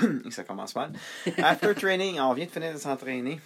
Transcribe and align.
ça 0.30 0.44
commence 0.44 0.74
mal. 0.74 0.92
After 1.38 1.74
training, 1.74 2.18
on 2.20 2.32
vient 2.34 2.46
de 2.46 2.50
finir 2.50 2.72
de 2.72 2.78
s'entraîner. 2.78 3.40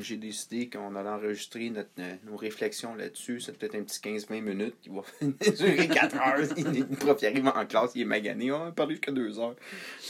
J'ai 0.00 0.16
décidé 0.16 0.70
qu'on 0.70 0.94
allait 0.96 1.10
enregistrer 1.10 1.68
notre, 1.68 1.90
euh, 1.98 2.14
nos 2.24 2.36
réflexions 2.36 2.94
là-dessus. 2.94 3.40
C'est 3.40 3.56
peut-être 3.56 3.74
un 3.74 3.82
petit 3.82 4.00
15-20 4.00 4.40
minutes 4.40 4.76
qui 4.80 4.88
va 4.88 5.02
durer 5.56 5.88
4 5.88 6.16
heures. 6.16 6.38
Le 6.38 6.96
prof 6.96 7.18
il 7.20 7.26
arrive 7.26 7.48
en 7.48 7.66
classe, 7.66 7.90
il 7.94 8.02
est 8.02 8.06
magané. 8.06 8.50
On 8.50 8.64
va 8.64 8.72
parler 8.72 8.94
jusqu'à 8.94 9.12
2 9.12 9.38
heures. 9.38 9.56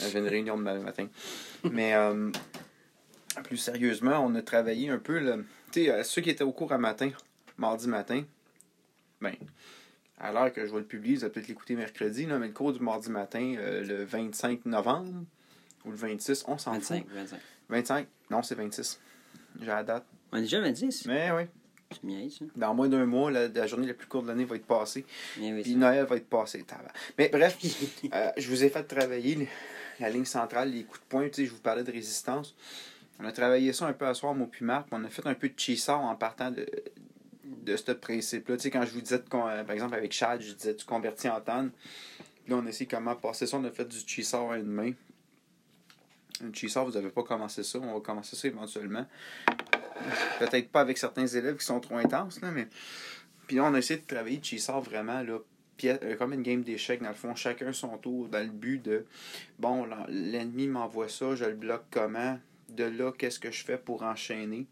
Euh, 0.01 0.09
J'ai 0.11 0.19
une 0.19 0.27
réunion 0.27 0.57
demain 0.57 0.79
matin. 0.79 1.07
Mais 1.69 1.93
euh, 1.93 2.31
plus 3.43 3.57
sérieusement, 3.57 4.19
on 4.19 4.33
a 4.35 4.41
travaillé 4.41 4.89
un 4.89 4.97
peu. 4.97 5.19
Tu 5.71 5.85
sais, 5.85 6.03
ceux 6.03 6.21
qui 6.21 6.29
étaient 6.29 6.43
au 6.43 6.53
cours 6.53 6.71
à 6.71 6.77
matin, 6.77 7.09
mardi 7.57 7.89
matin, 7.89 8.23
ben, 9.19 9.35
à 10.19 10.31
l'heure 10.31 10.53
que 10.53 10.65
je 10.65 10.71
vais 10.71 10.79
le 10.79 10.85
publier, 10.85 11.15
vous 11.15 11.25
allez 11.25 11.33
peut-être 11.33 11.49
l'écouter 11.49 11.75
mercredi, 11.75 12.25
là, 12.25 12.39
mais 12.39 12.47
le 12.47 12.53
cours 12.53 12.71
du 12.71 12.79
mardi 12.79 13.09
matin, 13.09 13.55
le 13.57 14.05
25 14.05 14.65
novembre 14.65 15.25
ou 15.85 15.91
le 15.91 15.97
26, 15.97 16.45
on 16.47 16.57
s'en 16.57 16.73
fout. 16.73 16.81
25, 16.81 17.05
25. 17.09 17.39
25, 17.69 18.07
non, 18.31 18.41
c'est 18.43 18.55
26. 18.55 18.99
J'ai 19.59 19.65
la 19.67 19.83
date. 19.83 20.05
On 20.31 20.37
est 20.37 20.41
déjà 20.41 20.57
le 20.59 20.65
26. 20.65 21.05
Mais 21.05 21.31
oui, 21.31 21.43
C'est 21.91 22.03
bien, 22.05 22.27
ça. 22.29 22.45
dans 22.55 22.73
moins 22.73 22.89
d'un 22.89 23.05
mois, 23.05 23.31
la, 23.31 23.47
la 23.47 23.67
journée 23.67 23.87
la 23.87 23.93
plus 23.93 24.07
courte 24.07 24.23
de 24.25 24.29
l'année 24.29 24.45
va 24.45 24.55
être 24.55 24.65
passée. 24.65 25.05
Oui, 25.39 25.61
Puis. 25.61 25.75
Noël 25.75 26.05
va 26.05 26.17
être 26.17 26.27
passé. 26.29 26.65
Mais 27.17 27.29
bref, 27.29 27.57
euh, 28.13 28.31
je 28.37 28.47
vous 28.49 28.63
ai 28.63 28.69
fait 28.69 28.83
travailler 28.83 29.35
le- 29.35 29.47
la 29.99 30.09
ligne 30.09 30.25
centrale, 30.25 30.71
les 30.71 30.83
coups 30.83 30.99
de 30.99 31.05
poing. 31.05 31.25
Tu 31.29 31.33
sais, 31.33 31.45
je 31.45 31.51
vous 31.51 31.59
parlais 31.61 31.83
de 31.83 31.91
résistance. 31.91 32.53
On 33.19 33.23
a 33.25 33.31
travaillé 33.31 33.71
ça 33.71 33.87
un 33.87 33.93
peu 33.93 34.05
à 34.05 34.13
soir, 34.13 34.35
moi 34.35 34.47
puis 34.51 34.65
Marc. 34.65 34.87
puis 34.87 34.95
On 34.99 35.03
a 35.05 35.09
fait 35.09 35.25
un 35.25 35.35
peu 35.35 35.47
de 35.47 35.57
cheesar 35.57 36.01
en 36.01 36.15
partant 36.15 36.51
de, 36.51 36.65
de 37.45 37.77
ce 37.77 37.93
principe-là. 37.93 38.57
Tu 38.57 38.63
sais, 38.63 38.71
quand 38.71 38.83
je 38.85 38.91
vous 38.91 38.99
disais, 39.01 39.15
euh, 39.33 39.63
par 39.63 39.71
exemple, 39.71 39.95
avec 39.95 40.11
Chad, 40.11 40.41
je 40.41 40.51
disais, 40.51 40.75
tu 40.75 40.85
convertis 40.85 41.29
en 41.29 41.39
tanne. 41.39 41.71
Puis 42.43 42.51
là, 42.53 42.59
on 42.61 42.65
a 42.65 42.69
essayé 42.69 42.87
comment 42.87 43.15
passer 43.15 43.47
ça. 43.47 43.55
On 43.57 43.63
a 43.63 43.71
fait 43.71 43.85
du 43.87 43.97
cheesar 44.05 44.51
à 44.51 44.57
une 44.57 44.65
main. 44.67 44.91
Un 46.43 46.51
cheesar, 46.53 46.85
vous 46.85 46.91
n'avez 46.91 47.09
pas 47.09 47.23
commencé 47.23 47.63
ça. 47.63 47.79
On 47.79 47.93
va 47.93 47.99
commencer 48.01 48.35
ça 48.35 48.47
éventuellement. 48.47 49.05
Peut-être 50.39 50.69
pas 50.69 50.81
avec 50.81 50.97
certains 50.97 51.27
élèves 51.27 51.57
qui 51.57 51.65
sont 51.65 51.79
trop 51.79 51.97
intenses, 51.97 52.41
là, 52.41 52.51
mais. 52.51 52.67
Puis 53.47 53.57
là, 53.57 53.65
on 53.65 53.73
a 53.73 53.77
essayé 53.77 53.99
de 53.99 54.05
travailler 54.05 54.41
cheesar 54.41 54.81
vraiment, 54.81 55.21
là, 55.21 55.37
euh, 55.83 56.15
comme 56.17 56.33
une 56.33 56.41
game 56.41 56.63
d'échecs, 56.63 57.01
dans 57.01 57.09
le 57.09 57.15
fond, 57.15 57.35
chacun 57.35 57.73
son 57.73 57.97
tour, 57.97 58.27
dans 58.27 58.39
le 58.39 58.51
but 58.51 58.81
de 58.81 59.05
bon, 59.59 59.85
l'en- 59.85 60.05
l'ennemi 60.09 60.67
m'envoie 60.67 61.09
ça, 61.09 61.35
je 61.35 61.45
le 61.45 61.53
bloque 61.53 61.85
comment, 61.91 62.39
de 62.69 62.85
là, 62.85 63.11
qu'est-ce 63.17 63.39
que 63.39 63.51
je 63.51 63.63
fais 63.63 63.77
pour 63.77 64.03
enchaîner? 64.03 64.65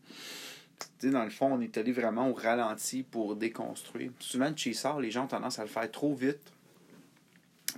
Tu 1.00 1.08
sais, 1.08 1.10
dans 1.12 1.24
le 1.24 1.30
fond, 1.30 1.54
on 1.54 1.62
est 1.62 1.78
allé 1.78 1.92
vraiment 1.92 2.30
au 2.30 2.34
ralenti 2.34 3.04
pour 3.04 3.36
déconstruire. 3.36 4.12
Souvent, 4.20 4.50
le 4.50 5.02
les 5.02 5.12
gens 5.12 5.26
ont 5.26 5.28
tendance 5.28 5.60
à 5.60 5.64
le 5.64 5.70
faire 5.70 5.90
trop 5.92 6.16
vite 6.16 6.52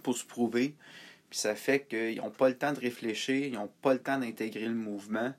pour 0.02 0.16
se 0.16 0.26
prouver. 0.26 0.76
Puis 1.30 1.40
ça 1.40 1.56
fait 1.56 1.86
qu'ils 1.86 2.18
n'ont 2.18 2.32
pas 2.32 2.50
le 2.50 2.58
temps 2.58 2.74
de 2.74 2.80
réfléchir, 2.80 3.48
ils 3.48 3.54
n'ont 3.54 3.72
pas 3.82 3.94
le 3.94 4.00
temps 4.00 4.18
d'intégrer 4.18 4.68
le 4.68 4.76
mouvement. 4.76 5.34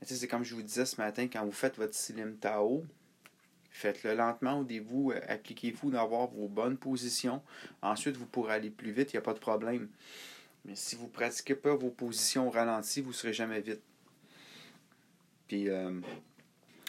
Tu 0.00 0.08
sais, 0.08 0.14
C'est 0.14 0.28
comme 0.28 0.44
je 0.44 0.54
vous 0.54 0.62
disais 0.62 0.86
ce 0.86 1.00
matin, 1.00 1.28
quand 1.28 1.44
vous 1.44 1.52
faites 1.52 1.76
votre 1.76 1.94
Silim 1.94 2.36
Tao, 2.36 2.84
faites-le 3.70 4.14
lentement 4.14 4.60
au 4.60 4.64
début, 4.64 5.12
euh, 5.12 5.20
appliquez-vous 5.28 5.90
d'avoir 5.90 6.28
vos 6.28 6.48
bonnes 6.48 6.76
positions. 6.76 7.42
Ensuite, 7.82 8.16
vous 8.16 8.26
pourrez 8.26 8.54
aller 8.54 8.70
plus 8.70 8.92
vite, 8.92 9.12
il 9.12 9.16
n'y 9.16 9.20
a 9.20 9.22
pas 9.22 9.34
de 9.34 9.38
problème. 9.38 9.88
Mais 10.64 10.76
si 10.76 10.96
vous 10.96 11.04
ne 11.04 11.10
pratiquez 11.10 11.54
pas 11.54 11.74
vos 11.74 11.90
positions 11.90 12.48
au 12.48 12.50
ralenti, 12.50 13.00
vous 13.00 13.10
ne 13.10 13.14
serez 13.14 13.32
jamais 13.32 13.60
vite. 13.60 13.80
Puis, 15.48 15.68
euh, 15.68 16.00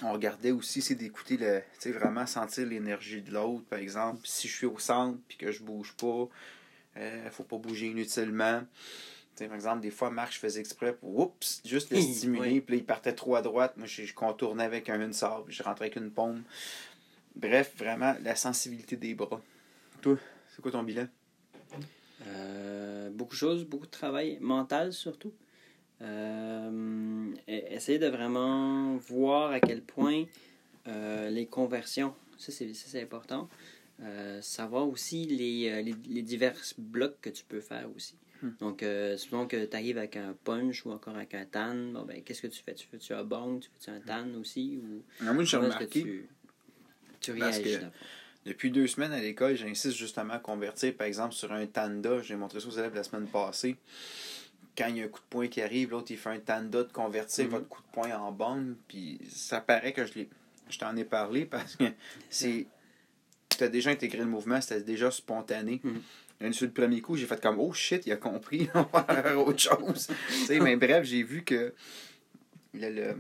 on 0.04 0.14
regardait 0.14 0.52
aussi, 0.52 0.82
c'est 0.82 0.96
d'écouter, 0.96 1.38
le, 1.38 1.92
vraiment 1.92 2.26
sentir 2.26 2.66
l'énergie 2.68 3.22
de 3.22 3.32
l'autre. 3.32 3.64
Par 3.66 3.80
exemple, 3.80 4.22
si 4.24 4.48
je 4.48 4.56
suis 4.56 4.66
au 4.66 4.80
centre 4.80 5.18
puis 5.28 5.38
que 5.38 5.52
je 5.52 5.64
bouge 5.64 5.94
pas, 5.94 6.28
il 6.96 7.24
ne 7.26 7.30
faut 7.30 7.44
pas 7.44 7.58
bouger 7.58 7.88
inutilement. 7.88 8.62
Tu 8.62 9.44
sais, 9.44 9.48
par 9.48 9.56
exemple, 9.56 9.82
des 9.82 9.92
fois, 9.92 10.10
Marc, 10.10 10.34
je 10.34 10.40
faisais 10.40 10.60
exprès 10.60 10.94
pour 10.94 11.18
oups, 11.18 11.62
juste 11.66 11.90
le 11.92 12.02
stimuler. 12.02 12.54
Oui. 12.54 12.62
Puis 12.62 12.76
là, 12.76 12.82
il 12.82 12.86
partait 12.86 13.14
trop 13.14 13.36
à 13.36 13.42
droite. 13.42 13.78
Moi, 13.78 13.88
je, 13.88 14.04
je 14.04 14.14
contournais 14.14 14.64
avec 14.64 14.90
un 14.90 15.02
une 15.02 15.14
sable, 15.14 15.52
je 15.52 15.64
rentrais 15.64 15.86
avec 15.86 15.96
une 15.96 16.12
paume. 16.12 16.44
Bref, 17.36 17.74
vraiment, 17.78 18.14
la 18.22 18.36
sensibilité 18.36 18.98
des 18.98 19.14
bras. 19.14 19.42
Toi, 20.02 20.18
c'est 20.54 20.62
quoi 20.62 20.72
ton 20.72 20.84
bilan? 20.84 21.08
Euh, 22.28 23.10
beaucoup 23.10 23.34
de 23.34 23.40
choses, 23.40 23.66
beaucoup 23.66 23.86
de 23.86 23.92
travail 23.92 24.38
mental 24.42 24.94
surtout. 24.94 25.34
Euh, 26.02 27.32
e- 27.48 27.74
essayer 27.74 28.00
de 28.00 28.08
vraiment 28.08 28.98
voir 28.98 29.52
à 29.52 29.60
quel 29.60 29.82
point 29.82 30.26
euh, 30.88 31.30
les 31.30 31.46
conversions, 31.46 32.14
ça, 32.38 32.52
c'est 32.52 33.02
important. 33.02 33.50
Euh, 34.04 34.42
savoir 34.42 34.88
aussi 34.88 35.26
les, 35.26 35.70
euh, 35.70 35.82
les, 35.84 35.94
les 36.10 36.22
divers 36.24 36.56
blocs 36.78 37.20
que 37.22 37.30
tu 37.30 37.44
peux 37.44 37.62
faire 37.62 37.88
aussi. 37.96 38.16
Hmm. 38.42 38.50
Donc, 38.60 38.82
euh, 38.82 39.16
supposons 39.16 39.48
que 39.48 39.64
tu 39.66 39.76
arrives 39.76 40.00
avec 40.00 40.18
un 40.18 40.36
punch 40.44 40.86
ou 40.86 40.92
encore 40.92 41.16
avec 41.16 41.36
un 41.36 41.46
tan, 41.46 41.76
bon, 41.94 42.04
ben, 42.06 42.24
qu'est-ce 42.24 42.42
que 42.42 42.48
tu 42.48 42.64
fais? 42.64 42.74
Tu 42.74 42.88
fais-tu 42.88 43.14
un 43.14 43.24
bang? 43.24 43.60
Tu 43.60 43.70
fais-tu 43.70 43.92
un 43.92 44.00
tan 44.00 44.34
aussi? 44.40 44.80
Ou 44.82 45.04
Ah, 45.20 45.34
Moi, 45.34 45.44
j'ai 45.44 45.58
remarqué, 45.58 45.88
tu, 45.88 46.30
tu 47.20 47.32
Parce 47.38 47.60
réagis? 47.60 47.78
que- 47.80 47.86
depuis 48.46 48.72
deux 48.72 48.88
semaines 48.88 49.12
à 49.12 49.22
l'école, 49.22 49.56
j'insiste 49.56 49.96
justement 49.96 50.34
à 50.34 50.40
convertir, 50.40 50.96
par 50.98 51.06
exemple, 51.06 51.36
sur 51.36 51.52
un 51.52 51.68
tanda. 51.68 52.24
J'ai 52.24 52.36
montré 52.36 52.60
ça 52.60 52.68
aux 52.68 52.72
élèves 52.72 52.96
la 52.96 53.04
semaine 53.04 53.28
passée. 53.28 53.76
Quand 54.76 54.88
il 54.88 54.98
y 54.98 55.02
a 55.02 55.06
un 55.06 55.10
coup 55.10 55.20
de 55.20 55.26
poing 55.30 55.48
qui 55.48 55.62
arrive, 55.62 55.92
l'autre, 55.92 56.10
il 56.10 56.18
fait 56.18 56.30
un 56.30 56.40
tanda 56.40 56.84
de 56.84 56.92
convertir 56.92 57.46
Mhm. 57.46 57.52
votre 57.52 57.68
coup 57.68 57.82
de 57.84 57.88
poing 57.92 58.18
en 58.18 58.32
bang. 58.32 58.74
Puis 58.88 59.20
ça 59.30 59.62
paraît 59.62 59.94
que 59.94 60.08
je. 60.08 60.14
Je 60.70 60.80
t'en 60.80 60.96
ai 60.96 61.04
parlé 61.04 61.46
parce 61.46 61.76
que 61.76 61.84
c'est. 62.32 62.66
As 63.62 63.70
déjà 63.70 63.92
intégré 63.92 64.20
le 64.20 64.26
mouvement, 64.26 64.60
c'était 64.62 64.82
déjà 64.82 65.12
spontané. 65.12 65.82
Mhm. 65.84 66.02
Et 66.42 66.52
Sur 66.54 66.66
le 66.66 66.74
premier 66.74 67.02
coup, 67.02 67.16
j'ai 67.16 67.28
fait 67.28 67.40
comme 67.40 67.60
Oh 67.60 67.72
shit, 67.72 68.06
il 68.08 68.12
a 68.12 68.18
compris, 68.18 68.68
on 68.76 68.84
va 68.84 69.04
faire 69.04 69.40
autre 69.40 69.60
chose. 69.60 70.08
Mais 70.50 70.76
bref, 70.78 71.04
j'ai 71.06 71.22
vu 71.24 71.44
que 71.44 71.74
le, 72.74 72.90
le, 72.90 73.16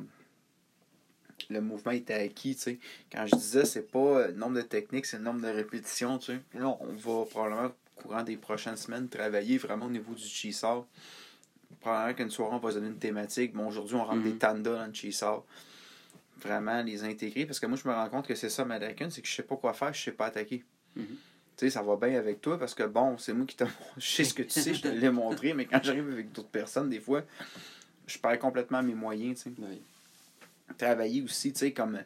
le 1.50 1.62
mouvement 1.62 1.92
était 1.92 2.14
acquis. 2.14 2.58
Quand 3.12 3.26
je 3.28 3.36
disais, 3.36 3.66
c'est 3.66 3.92
pas 3.92 4.28
le 4.28 4.34
nombre 4.34 4.56
de 4.56 4.62
techniques, 4.62 5.06
c'est 5.06 5.18
le 5.18 5.24
nombre 5.24 5.42
de 5.42 5.50
répétitions. 5.50 6.20
Là, 6.56 6.78
on 6.80 6.94
va 6.94 7.26
probablement, 7.26 7.68
au 7.98 8.02
courant 8.02 8.24
des 8.24 8.38
prochaines 8.38 8.78
semaines, 8.78 9.08
travailler 9.08 9.58
vraiment 9.58 9.86
au 9.86 9.92
niveau 9.92 10.14
du 10.14 10.24
cheesar. 10.24 10.86
Probablement 11.80 12.16
qu'une 12.16 12.30
soirée, 12.32 12.56
on 12.56 12.60
va 12.60 12.70
se 12.72 12.76
donner 12.76 12.90
une 12.90 12.98
thématique. 13.00 13.54
Bon, 13.54 13.68
aujourd'hui, 13.68 13.96
on 13.96 14.04
rentre 14.06 14.24
des 14.24 14.34
tandas 14.34 14.78
dans 14.78 14.88
le 14.88 14.94
cheesar. 14.94 15.44
Vraiment 16.44 16.82
les 16.82 17.04
intégrer. 17.04 17.46
Parce 17.46 17.60
que 17.60 17.66
moi, 17.66 17.78
je 17.82 17.88
me 17.88 17.94
rends 17.94 18.10
compte 18.10 18.28
que 18.28 18.36
c'est 18.36 18.50
ça 18.50 18.66
ma 18.66 18.80
lacune, 18.80 19.10
c'est 19.10 19.22
que 19.22 19.28
je 19.28 19.34
sais 19.34 19.44
pas 19.44 19.56
quoi 19.56 19.74
faire, 19.74 19.94
je 19.94 20.02
sais 20.02 20.12
pas 20.12 20.28
attaquer. 20.28 20.64
Mhm. 20.96 21.06
Tu 21.06 21.66
sais, 21.66 21.70
ça 21.70 21.82
va 21.82 21.96
bien 21.96 22.18
avec 22.18 22.42
toi 22.42 22.58
parce 22.58 22.74
que 22.74 22.84
bon, 22.84 23.18
c'est 23.18 23.34
moi 23.34 23.46
qui 23.46 23.56
te 23.56 23.66
Je 23.98 24.06
sais 24.06 24.24
ce 24.24 24.34
que 24.34 24.44
tu 24.44 24.50
sais, 24.50 24.74
je 24.74 24.82
te 24.82 24.88
l'ai 24.88 25.10
montré, 25.10 25.54
mais 25.54 25.66
quand 25.66 25.80
j'arrive 25.84 26.10
avec 26.12 26.32
d'autres 26.32 26.50
personnes, 26.50 26.90
des 26.90 27.00
fois, 27.00 27.24
je 28.08 28.18
perds 28.18 28.40
complètement 28.40 28.82
mes 28.82 28.96
moyens, 28.96 29.44
tu 29.44 29.50
sais 29.50 29.56
Oui. 29.60 29.82
Travailler 30.78 31.22
aussi, 31.22 31.54
tu 31.54 31.60
sais, 31.60 31.72
comme 31.74 32.00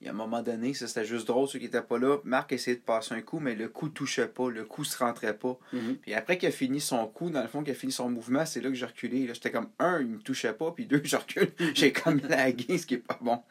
il 0.00 0.06
y 0.06 0.08
a 0.08 0.12
un 0.12 0.14
moment 0.14 0.42
donné, 0.42 0.74
ça 0.74 0.86
c'était 0.86 1.04
juste 1.04 1.26
drôle, 1.26 1.48
ceux 1.48 1.58
qui 1.58 1.66
étaient 1.66 1.82
pas 1.82 1.98
là, 1.98 2.18
Marc 2.24 2.52
essayait 2.52 2.76
de 2.76 2.82
passer 2.82 3.14
un 3.14 3.22
coup, 3.22 3.40
mais 3.40 3.54
le 3.54 3.68
coup 3.68 3.88
touchait 3.88 4.28
pas, 4.28 4.50
le 4.50 4.64
coup 4.64 4.84
se 4.84 4.96
rentrait 4.98 5.36
pas. 5.36 5.58
Mhm. 5.72 5.96
Puis 5.96 6.14
après 6.14 6.38
qu'il 6.38 6.48
a 6.48 6.52
fini 6.52 6.80
son 6.80 7.06
coup, 7.06 7.30
dans 7.30 7.42
le 7.42 7.48
fond, 7.48 7.62
qu'il 7.62 7.72
a 7.72 7.76
fini 7.76 7.92
son 7.92 8.08
mouvement, 8.08 8.46
c'est 8.46 8.60
là 8.60 8.68
que 8.68 8.74
j'ai 8.74 8.86
reculé. 8.86 9.26
Là, 9.26 9.34
j'étais 9.34 9.50
comme, 9.50 9.68
un, 9.78 10.00
il 10.00 10.08
me 10.08 10.18
touchait 10.18 10.52
pas, 10.52 10.70
puis 10.72 10.86
deux, 10.86 11.00
je 11.04 11.16
recule. 11.16 11.52
J'ai 11.74 11.92
comme 11.92 12.20
lagué, 12.20 12.78
ce 12.78 12.86
qui 12.86 12.94
est 12.94 12.98
pas 12.98 13.18
bon. 13.20 13.42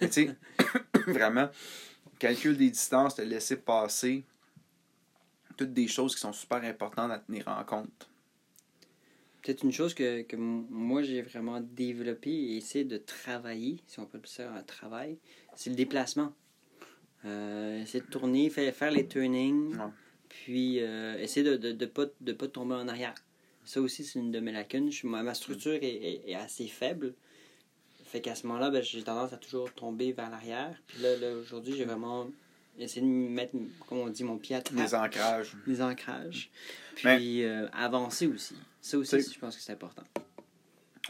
Tu 0.00 0.10
sais, 0.10 0.36
vraiment, 1.06 1.48
calcul 2.18 2.56
des 2.56 2.70
distances, 2.70 3.14
te 3.14 3.22
laisser 3.22 3.56
passer, 3.56 4.24
toutes 5.56 5.72
des 5.72 5.88
choses 5.88 6.14
qui 6.14 6.20
sont 6.20 6.32
super 6.32 6.62
importantes 6.64 7.10
à 7.10 7.18
tenir 7.18 7.48
en 7.48 7.64
compte. 7.64 8.08
Peut-être 9.46 9.62
une 9.62 9.70
chose 9.72 9.94
que, 9.94 10.22
que 10.22 10.34
moi 10.34 11.02
j'ai 11.04 11.22
vraiment 11.22 11.60
développé 11.60 12.30
et 12.30 12.56
essayé 12.56 12.84
de 12.84 12.96
travailler, 12.96 13.78
si 13.86 14.00
on 14.00 14.04
peut 14.04 14.18
appeler 14.18 14.32
ça 14.32 14.52
un 14.52 14.62
travail, 14.64 15.18
c'est 15.54 15.70
le 15.70 15.76
déplacement. 15.76 16.34
Euh, 17.24 17.80
essayer 17.80 18.00
de 18.02 18.10
tourner, 18.10 18.50
faire, 18.50 18.74
faire 18.74 18.90
les 18.90 19.06
turnings, 19.06 19.76
puis 20.28 20.80
euh, 20.80 21.16
essayer 21.20 21.44
de 21.44 21.52
ne 21.52 21.56
de, 21.58 21.72
de 21.72 21.86
pas, 21.86 22.06
de 22.20 22.32
pas 22.32 22.48
tomber 22.48 22.74
en 22.74 22.88
arrière. 22.88 23.14
Ça 23.64 23.80
aussi, 23.80 24.02
c'est 24.02 24.18
une 24.18 24.32
de 24.32 24.40
mes 24.40 24.50
lacunes. 24.50 24.90
Je, 24.90 25.06
ma, 25.06 25.22
ma 25.22 25.34
structure 25.34 25.74
est, 25.74 25.84
est- 25.84 26.22
est 26.28 26.34
assez 26.34 26.66
faible. 26.66 27.14
Fait 28.04 28.20
qu'à 28.20 28.34
ce 28.34 28.48
moment-là, 28.48 28.70
ben, 28.70 28.82
j'ai 28.82 29.02
tendance 29.04 29.32
à 29.32 29.36
toujours 29.36 29.72
tomber 29.72 30.10
vers 30.12 30.28
l'arrière. 30.28 30.76
Puis 30.88 31.00
là, 31.02 31.16
là 31.18 31.36
aujourd'hui, 31.36 31.74
j'ai 31.76 31.84
vraiment 31.84 32.28
essayé 32.84 33.00
de 33.02 33.06
mettre, 33.06 33.52
comme 33.88 33.98
on 33.98 34.08
dit, 34.08 34.24
mon 34.24 34.38
pied 34.38 34.56
à 34.56 34.60
terre 34.62 34.76
Les 34.76 34.94
ancrages. 34.94 35.56
des 35.66 35.80
ancrages. 35.82 36.50
Mais- 37.04 37.16
Puis 37.16 37.44
euh, 37.44 37.68
avancer 37.72 38.26
aussi. 38.26 38.56
Ça 38.80 38.98
aussi, 38.98 39.20
je 39.20 39.38
pense 39.38 39.56
que 39.56 39.62
c'est 39.62 39.72
important. 39.72 40.04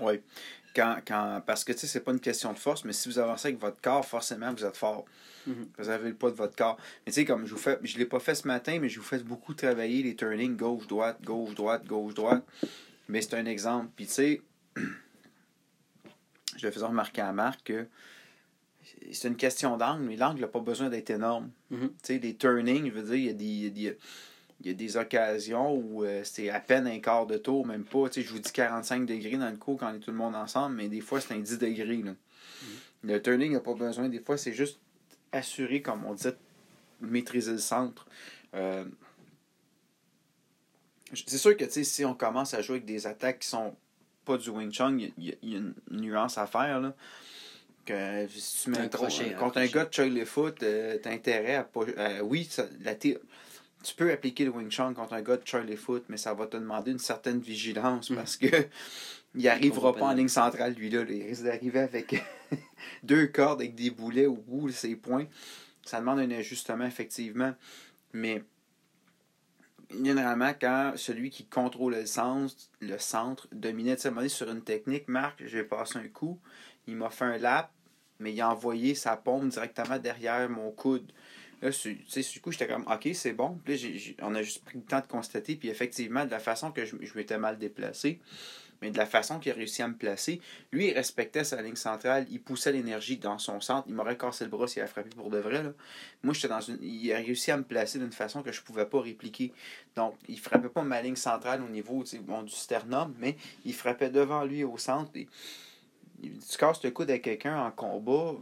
Oui. 0.00 0.20
Quand, 0.74 0.98
quand, 1.06 1.42
parce 1.46 1.64
que 1.64 1.72
tu 1.72 1.78
sais, 1.78 1.86
c'est 1.86 2.00
pas 2.00 2.12
une 2.12 2.20
question 2.20 2.52
de 2.52 2.58
force, 2.58 2.84
mais 2.84 2.92
si 2.92 3.08
vous 3.08 3.18
avancez 3.18 3.48
avec 3.48 3.60
votre 3.60 3.80
corps, 3.80 4.04
forcément, 4.04 4.52
vous 4.52 4.64
êtes 4.64 4.76
fort. 4.76 5.06
Mhm. 5.46 5.68
Vous 5.78 5.88
avez 5.88 6.08
le 6.10 6.14
poids 6.14 6.30
de 6.30 6.36
votre 6.36 6.54
corps. 6.54 6.76
Mais 7.06 7.12
tu 7.12 7.20
sais, 7.20 7.24
comme 7.24 7.46
je 7.46 7.52
vous 7.54 7.60
fais, 7.60 7.78
je 7.82 7.96
l'ai 7.96 8.04
pas 8.04 8.20
fait 8.20 8.34
ce 8.34 8.46
matin, 8.46 8.78
mais 8.80 8.88
je 8.90 8.98
vous 9.00 9.06
fais 9.06 9.18
beaucoup 9.20 9.54
travailler 9.54 10.02
les 10.02 10.14
turnings 10.14 10.56
gauche-droite, 10.56 11.22
gauche-droite, 11.22 11.86
gauche-droite. 11.86 12.44
Mais 13.08 13.22
c'est 13.22 13.34
un 13.36 13.46
exemple. 13.46 13.88
Puis 13.96 14.06
tu 14.06 14.12
sais, 14.12 14.42
je 16.56 16.66
le 16.66 16.70
faisais 16.72 16.84
remarquer 16.86 17.22
à 17.22 17.32
Marc 17.32 17.62
que 17.64 17.86
c'est 19.12 19.28
une 19.28 19.36
question 19.36 19.76
d'angle, 19.76 20.02
mais 20.02 20.16
l'angle 20.16 20.40
n'a 20.40 20.48
pas 20.48 20.60
besoin 20.60 20.88
d'être 20.88 21.10
énorme. 21.10 21.50
Mhm. 21.70 21.88
Tu 21.88 21.94
sais, 22.02 22.18
les 22.18 22.34
turnings, 22.34 22.86
je 22.86 22.98
veux 22.98 23.02
dire, 23.02 23.14
il 23.14 23.24
y 23.24 23.30
a 23.30 23.32
des. 23.32 23.44
y 23.44 23.66
a 23.66 23.70
des- 23.70 23.98
y 24.64 24.70
a 24.70 24.74
des 24.74 24.96
occasions 24.96 25.74
où 25.74 26.04
euh, 26.04 26.22
c'est 26.24 26.48
à 26.48 26.60
peine 26.60 26.86
un 26.86 26.98
quart 26.98 27.26
de 27.26 27.36
tour, 27.36 27.66
même 27.66 27.84
pas. 27.84 28.06
Je 28.10 28.22
vous 28.22 28.38
dis 28.38 28.50
45 28.50 29.04
degrés 29.04 29.36
dans 29.36 29.50
le 29.50 29.56
cours 29.56 29.78
quand 29.78 29.90
on 29.92 29.94
est 29.94 30.00
tout 30.00 30.10
le 30.10 30.16
monde 30.16 30.34
ensemble, 30.34 30.76
mais 30.76 30.88
des 30.88 31.02
fois, 31.02 31.20
c'est 31.20 31.34
un 31.34 31.38
10 31.38 31.58
degrés. 31.58 31.98
Là. 31.98 32.12
Mm-hmm. 32.12 32.14
Le 33.04 33.22
turning 33.22 33.52
n'a 33.52 33.60
pas 33.60 33.74
besoin. 33.74 34.08
Des 34.08 34.20
fois, 34.20 34.38
c'est 34.38 34.54
juste 34.54 34.78
assurer, 35.30 35.82
comme 35.82 36.04
on 36.04 36.14
dit, 36.14 36.28
maîtriser 37.00 37.52
le 37.52 37.58
centre. 37.58 38.06
Euh, 38.54 38.84
c'est 41.14 41.38
sûr 41.38 41.56
que 41.56 41.68
si 41.68 42.04
on 42.04 42.14
commence 42.14 42.54
à 42.54 42.62
jouer 42.62 42.76
avec 42.76 42.86
des 42.86 43.06
attaques 43.06 43.40
qui 43.40 43.48
sont 43.48 43.76
pas 44.24 44.38
du 44.38 44.50
Wing 44.50 44.72
Chun, 44.72 44.98
il 44.98 45.12
y, 45.42 45.54
a 45.54 45.58
une 45.58 45.74
nuance 45.90 46.36
à 46.38 46.46
faire. 46.46 46.80
Là. 46.80 46.94
Que, 47.86 48.26
si 48.28 48.64
tu 48.64 48.70
mets 48.70 48.90
contre 49.38 49.58
un 49.58 49.66
gars 49.66 49.84
de 49.84 49.94
Charlie 49.94 50.24
Foot, 50.24 50.62
euh, 50.62 50.98
tu 51.00 51.08
as 51.08 51.12
intérêt 51.12 51.54
à 51.54 51.64
pas. 51.64 51.84
oui, 52.22 52.48
la 52.82 52.94
tu 53.86 53.94
peux 53.94 54.10
appliquer 54.10 54.44
le 54.44 54.50
Wing 54.50 54.70
Chun 54.70 54.94
contre 54.94 55.12
un 55.12 55.22
gars 55.22 55.36
de 55.36 55.46
Charlie 55.46 55.76
Foot, 55.76 56.06
mais 56.08 56.16
ça 56.16 56.34
va 56.34 56.46
te 56.48 56.56
demander 56.56 56.90
une 56.90 56.98
certaine 56.98 57.38
vigilance 57.38 58.10
mm. 58.10 58.16
parce 58.16 58.36
que 58.36 58.46
il 59.36 59.44
n'arrivera 59.44 59.94
pas 59.94 60.06
en 60.06 60.12
ligne 60.12 60.28
centrale, 60.28 60.74
lui-là. 60.74 61.04
Il 61.08 61.22
risque 61.22 61.44
d'arriver 61.44 61.80
avec 61.80 62.20
deux 63.04 63.28
cordes 63.28 63.60
avec 63.60 63.76
des 63.76 63.90
boulets 63.90 64.26
au 64.26 64.36
bout 64.36 64.66
de 64.66 64.72
ses 64.72 64.96
points. 64.96 65.26
Ça 65.84 66.00
demande 66.00 66.18
un 66.18 66.30
ajustement, 66.32 66.84
effectivement. 66.84 67.54
Mais 68.12 68.42
généralement, 69.90 70.52
quand 70.60 70.94
celui 70.96 71.30
qui 71.30 71.46
contrôle 71.46 71.94
le 71.94 72.06
centre, 72.06 72.56
le 72.80 72.98
centre 72.98 73.46
dominait, 73.52 73.96
tu 73.96 74.28
sur 74.28 74.50
une 74.50 74.62
technique, 74.62 75.06
Marc, 75.06 75.42
j'ai 75.46 75.62
passé 75.62 75.98
un 75.98 76.08
coup, 76.08 76.40
il 76.88 76.96
m'a 76.96 77.10
fait 77.10 77.24
un 77.24 77.38
lap, 77.38 77.70
mais 78.20 78.32
il 78.32 78.40
a 78.40 78.50
envoyé 78.50 78.94
sa 78.94 79.16
pompe 79.16 79.48
directement 79.48 79.98
derrière 79.98 80.48
mon 80.48 80.70
coude. 80.70 81.12
Là, 81.62 81.70
tu 81.70 81.98
sais, 82.06 82.20
du 82.20 82.40
coup, 82.40 82.52
j'étais 82.52 82.66
comme, 82.66 82.84
OK, 82.86 83.08
c'est 83.14 83.32
bon. 83.32 83.58
Puis 83.64 84.14
on 84.20 84.34
a 84.34 84.42
juste 84.42 84.64
pris 84.64 84.76
le 84.78 84.84
temps 84.84 85.00
de 85.00 85.06
constater, 85.06 85.56
puis 85.56 85.68
effectivement, 85.68 86.24
de 86.24 86.30
la 86.30 86.38
façon 86.38 86.70
que 86.70 86.84
je, 86.84 86.96
m'étais 87.14 87.38
mal 87.38 87.58
déplacé, 87.58 88.20
mais 88.82 88.90
de 88.90 88.98
la 88.98 89.06
façon 89.06 89.38
qu'il 89.38 89.52
a 89.52 89.54
réussi 89.54 89.80
à 89.80 89.88
me 89.88 89.94
placer, 89.94 90.42
lui, 90.70 90.88
il 90.88 90.92
respectait 90.92 91.44
sa 91.44 91.62
ligne 91.62 91.76
centrale, 91.76 92.26
il 92.30 92.42
poussait 92.42 92.72
l'énergie 92.72 93.16
dans 93.16 93.38
son 93.38 93.60
centre, 93.62 93.86
il 93.88 93.94
m'aurait 93.94 94.18
cassé 94.18 94.44
le 94.44 94.50
bras 94.50 94.68
s'il 94.68 94.82
avait 94.82 94.90
frappé 94.90 95.08
pour 95.16 95.30
de 95.30 95.38
vrai. 95.38 95.62
Là. 95.62 95.72
Moi, 96.22 96.34
j'étais 96.34 96.48
dans 96.48 96.60
une. 96.60 96.78
Il 96.82 97.10
a 97.12 97.16
réussi 97.16 97.50
à 97.50 97.56
me 97.56 97.64
placer 97.64 97.98
d'une 97.98 98.12
façon 98.12 98.42
que 98.42 98.52
je 98.52 98.60
pouvais 98.60 98.84
pas 98.84 99.00
répliquer. 99.00 99.54
Donc, 99.94 100.14
il 100.28 100.38
frappait 100.38 100.68
pas 100.68 100.82
ma 100.82 101.00
ligne 101.00 101.16
centrale 101.16 101.62
au 101.62 101.68
niveau 101.70 102.04
bon, 102.20 102.42
du 102.42 102.52
sternum, 102.52 103.14
mais 103.18 103.36
il 103.64 103.72
frappait 103.72 104.10
devant 104.10 104.44
lui 104.44 104.62
au 104.62 104.76
centre. 104.76 105.10
Tu 106.22 106.58
casses 106.58 106.82
le 106.82 106.90
coude 106.90 107.10
à 107.10 107.18
quelqu'un 107.18 107.58
en 107.58 107.70
combat, 107.70 108.34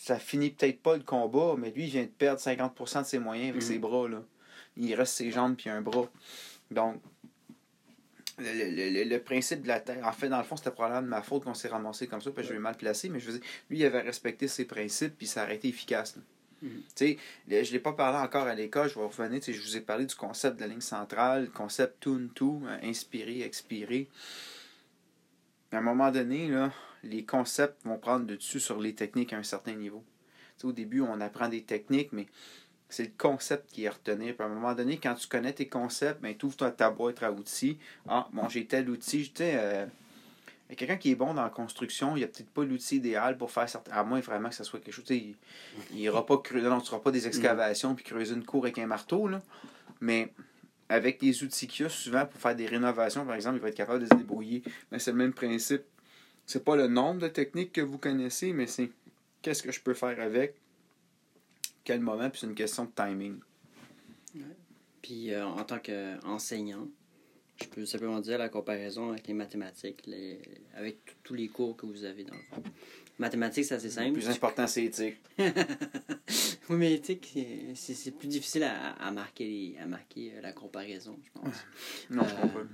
ça 0.00 0.18
finit 0.18 0.50
peut-être 0.50 0.80
pas 0.82 0.96
le 0.96 1.02
combat, 1.02 1.54
mais 1.58 1.70
lui, 1.70 1.84
il 1.84 1.90
vient 1.90 2.02
de 2.02 2.08
perdre 2.08 2.40
50% 2.40 3.02
de 3.02 3.06
ses 3.06 3.18
moyens 3.18 3.50
avec 3.50 3.62
ses 3.62 3.78
mm-hmm. 3.78 3.80
bras. 3.80 4.08
Là. 4.08 4.22
Il 4.76 4.94
reste 4.94 5.14
ses 5.14 5.30
jambes 5.30 5.56
puis 5.56 5.70
un 5.70 5.80
bras. 5.80 6.10
Donc, 6.70 7.00
le, 8.38 9.04
le, 9.04 9.18
principe 9.20 9.62
de 9.62 9.68
la 9.68 9.80
terre. 9.80 10.04
En 10.06 10.12
fait, 10.12 10.28
dans 10.28 10.38
le 10.38 10.44
fond, 10.44 10.56
c'était 10.56 10.70
probablement 10.70 11.02
de 11.02 11.08
ma 11.08 11.22
faute 11.22 11.44
qu'on 11.44 11.54
s'est 11.54 11.68
ramassé 11.68 12.06
comme 12.06 12.20
ça, 12.20 12.30
parce 12.30 12.46
que 12.46 12.48
je 12.48 12.54
l'ai 12.54 12.60
mal 12.60 12.76
placé, 12.76 13.08
mais 13.08 13.20
je 13.20 13.26
veux 13.30 13.38
dire, 13.38 13.48
lui, 13.70 13.78
il 13.78 13.84
avait 13.84 14.00
respecté 14.00 14.48
ses 14.48 14.64
principes, 14.64 15.16
puis 15.16 15.26
ça 15.26 15.44
a 15.44 15.52
été 15.52 15.68
efficace. 15.68 16.16
Tu 16.60 16.68
sais, 16.94 17.18
je 17.48 17.54
ne 17.54 17.72
l'ai 17.72 17.78
pas 17.78 17.92
parlé 17.92 18.18
encore 18.18 18.46
à 18.46 18.54
l'école, 18.54 18.88
je 18.88 18.98
vais 18.98 19.04
revenir, 19.04 19.40
je 19.46 19.60
vous 19.60 19.76
ai 19.76 19.80
parlé 19.80 20.06
du 20.06 20.14
concept 20.14 20.56
de 20.56 20.62
la 20.62 20.68
ligne 20.68 20.80
centrale, 20.80 21.50
concept 21.50 22.00
tune 22.00 22.30
to, 22.34 22.62
inspirer, 22.82 23.42
expirer. 23.42 24.08
À 25.74 25.78
un 25.78 25.80
moment 25.80 26.12
donné, 26.12 26.48
là, 26.48 26.72
les 27.02 27.24
concepts 27.24 27.84
vont 27.84 27.98
prendre 27.98 28.28
le 28.28 28.36
dessus 28.36 28.60
sur 28.60 28.80
les 28.80 28.94
techniques 28.94 29.32
à 29.32 29.38
un 29.38 29.42
certain 29.42 29.74
niveau. 29.74 30.04
au 30.62 30.72
début, 30.72 31.00
on 31.00 31.20
apprend 31.20 31.48
des 31.48 31.62
techniques, 31.62 32.12
mais 32.12 32.26
c'est 32.88 33.02
le 33.02 33.12
concept 33.18 33.72
qui 33.72 33.84
est 33.84 33.88
retenu. 33.88 34.32
Puis 34.34 34.42
à 34.42 34.46
un 34.46 34.54
moment 34.54 34.72
donné, 34.74 34.98
quand 34.98 35.14
tu 35.14 35.26
connais 35.26 35.52
tes 35.52 35.66
concepts, 35.66 36.22
ben, 36.22 36.36
tu 36.36 36.46
ouvres 36.46 36.70
ta 36.70 36.90
boîte 36.90 37.22
à 37.22 37.32
outils. 37.32 37.78
Ah, 38.08 38.28
bon, 38.32 38.48
j'ai 38.48 38.66
tel 38.66 38.88
outil. 38.88 39.32
Tu 39.34 39.42
euh, 39.42 39.84
quelqu'un 40.76 40.96
qui 40.96 41.10
est 41.10 41.16
bon 41.16 41.34
dans 41.34 41.42
la 41.42 41.50
construction, 41.50 42.14
il 42.14 42.20
n'y 42.20 42.24
a 42.24 42.28
peut-être 42.28 42.50
pas 42.50 42.64
l'outil 42.64 42.96
idéal 42.96 43.36
pour 43.36 43.50
faire 43.50 43.68
certains. 43.68 43.92
À 43.92 44.04
moins 44.04 44.20
vraiment 44.20 44.50
que 44.50 44.54
ce 44.54 44.64
soit 44.64 44.78
quelque 44.78 44.94
chose. 44.94 45.10
Il 45.10 45.34
n'ira 45.92 46.24
pas 46.24 46.38
creuser. 46.38 46.68
Non, 46.68 46.80
tu 46.80 46.94
pas 46.96 47.10
des 47.10 47.26
excavations 47.26 47.96
puis 47.96 48.04
creuser 48.04 48.34
une 48.34 48.44
cour 48.44 48.64
avec 48.64 48.78
un 48.78 48.86
marteau. 48.86 49.26
Là. 49.26 49.42
Mais 50.00 50.32
avec 50.88 51.22
les 51.22 51.42
outils 51.42 51.66
qu'il 51.66 51.84
y 51.84 51.86
a 51.86 51.88
souvent 51.88 52.26
pour 52.26 52.40
faire 52.40 52.54
des 52.54 52.66
rénovations, 52.66 53.24
par 53.24 53.34
exemple, 53.34 53.56
il 53.56 53.62
va 53.62 53.68
être 53.68 53.76
capable 53.76 54.00
de 54.00 54.06
se 54.06 54.14
débrouiller. 54.14 54.62
Mais 54.90 54.98
c'est 54.98 55.12
le 55.12 55.16
même 55.16 55.32
principe. 55.32 55.82
C'est 56.46 56.64
pas 56.64 56.76
le 56.76 56.86
nombre 56.86 57.20
de 57.20 57.28
techniques 57.28 57.72
que 57.72 57.80
vous 57.80 57.98
connaissez, 57.98 58.52
mais 58.52 58.66
c'est 58.66 58.90
qu'est-ce 59.40 59.62
que 59.62 59.72
je 59.72 59.80
peux 59.80 59.94
faire 59.94 60.20
avec 60.20 60.56
quel 61.84 62.00
moment, 62.00 62.30
puis 62.30 62.40
c'est 62.40 62.46
une 62.46 62.54
question 62.54 62.84
de 62.84 62.90
timing. 62.90 63.38
Puis 65.02 65.32
euh, 65.32 65.44
en 65.44 65.62
tant 65.64 65.78
qu'enseignant, 65.78 66.88
je 67.60 67.66
peux 67.66 67.86
simplement 67.86 68.20
dire 68.20 68.38
la 68.38 68.48
comparaison 68.48 69.10
avec 69.10 69.26
les 69.26 69.34
mathématiques, 69.34 70.06
les, 70.06 70.40
avec 70.74 70.98
tous 71.22 71.34
les 71.34 71.48
cours 71.48 71.76
que 71.76 71.86
vous 71.86 72.04
avez 72.04 72.24
dans 72.24 72.34
le 72.34 72.42
fond. 72.50 72.62
Mathématiques, 73.18 73.66
c'est 73.66 73.76
assez 73.76 73.90
simple. 73.90 74.08
Le 74.08 74.12
plus 74.14 74.28
important, 74.28 74.66
c'est 74.66 74.84
éthique. 74.84 75.18
oui, 76.70 76.76
mais 76.76 76.94
éthique, 76.94 77.36
c'est 77.74 78.10
plus 78.12 78.28
difficile 78.28 78.64
à, 78.64 78.92
à, 78.92 79.10
marquer, 79.10 79.76
à 79.82 79.86
marquer 79.86 80.32
euh, 80.34 80.40
la 80.40 80.52
comparaison, 80.52 81.18
je 81.24 81.40
pense. 81.40 81.54
non, 82.10 82.22
je 82.26 82.34
comprends. 82.34 82.60
Euh, 82.60 82.64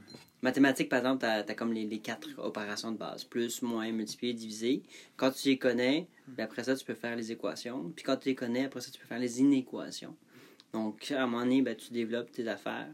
mathématiques, 0.42 0.88
par 0.88 1.00
exemple, 1.00 1.20
tu 1.20 1.26
as, 1.26 1.54
comme 1.54 1.72
les, 1.72 1.84
les, 1.84 1.98
quatre 1.98 2.28
opérations 2.38 2.92
de 2.92 2.98
base 2.98 3.25
plus, 3.25 3.62
moins, 3.62 3.90
multiplier, 3.90 4.32
diviser. 4.32 4.82
Quand 5.16 5.31
tu 5.32 5.48
les 5.48 5.58
connais, 5.58 6.06
ben 6.28 6.44
après 6.44 6.64
ça, 6.64 6.76
tu 6.76 6.84
peux 6.84 6.94
faire 6.94 7.16
les 7.16 7.32
équations. 7.32 7.92
Puis 7.94 8.04
quand 8.04 8.16
tu 8.16 8.28
les 8.28 8.34
connais, 8.34 8.66
après 8.66 8.81
ça, 8.81 8.90
tu 8.90 9.00
peux 9.00 9.06
faire 9.06 9.19
les 9.19 9.40
inéquations. 9.40 10.16
Donc, 10.72 11.10
à 11.10 11.22
un 11.22 11.26
moment 11.26 11.42
donné, 11.42 11.62
ben, 11.62 11.75
tu 11.75 11.92
développes 11.92 12.31
tes 12.31 12.46
affaires. 12.48 12.88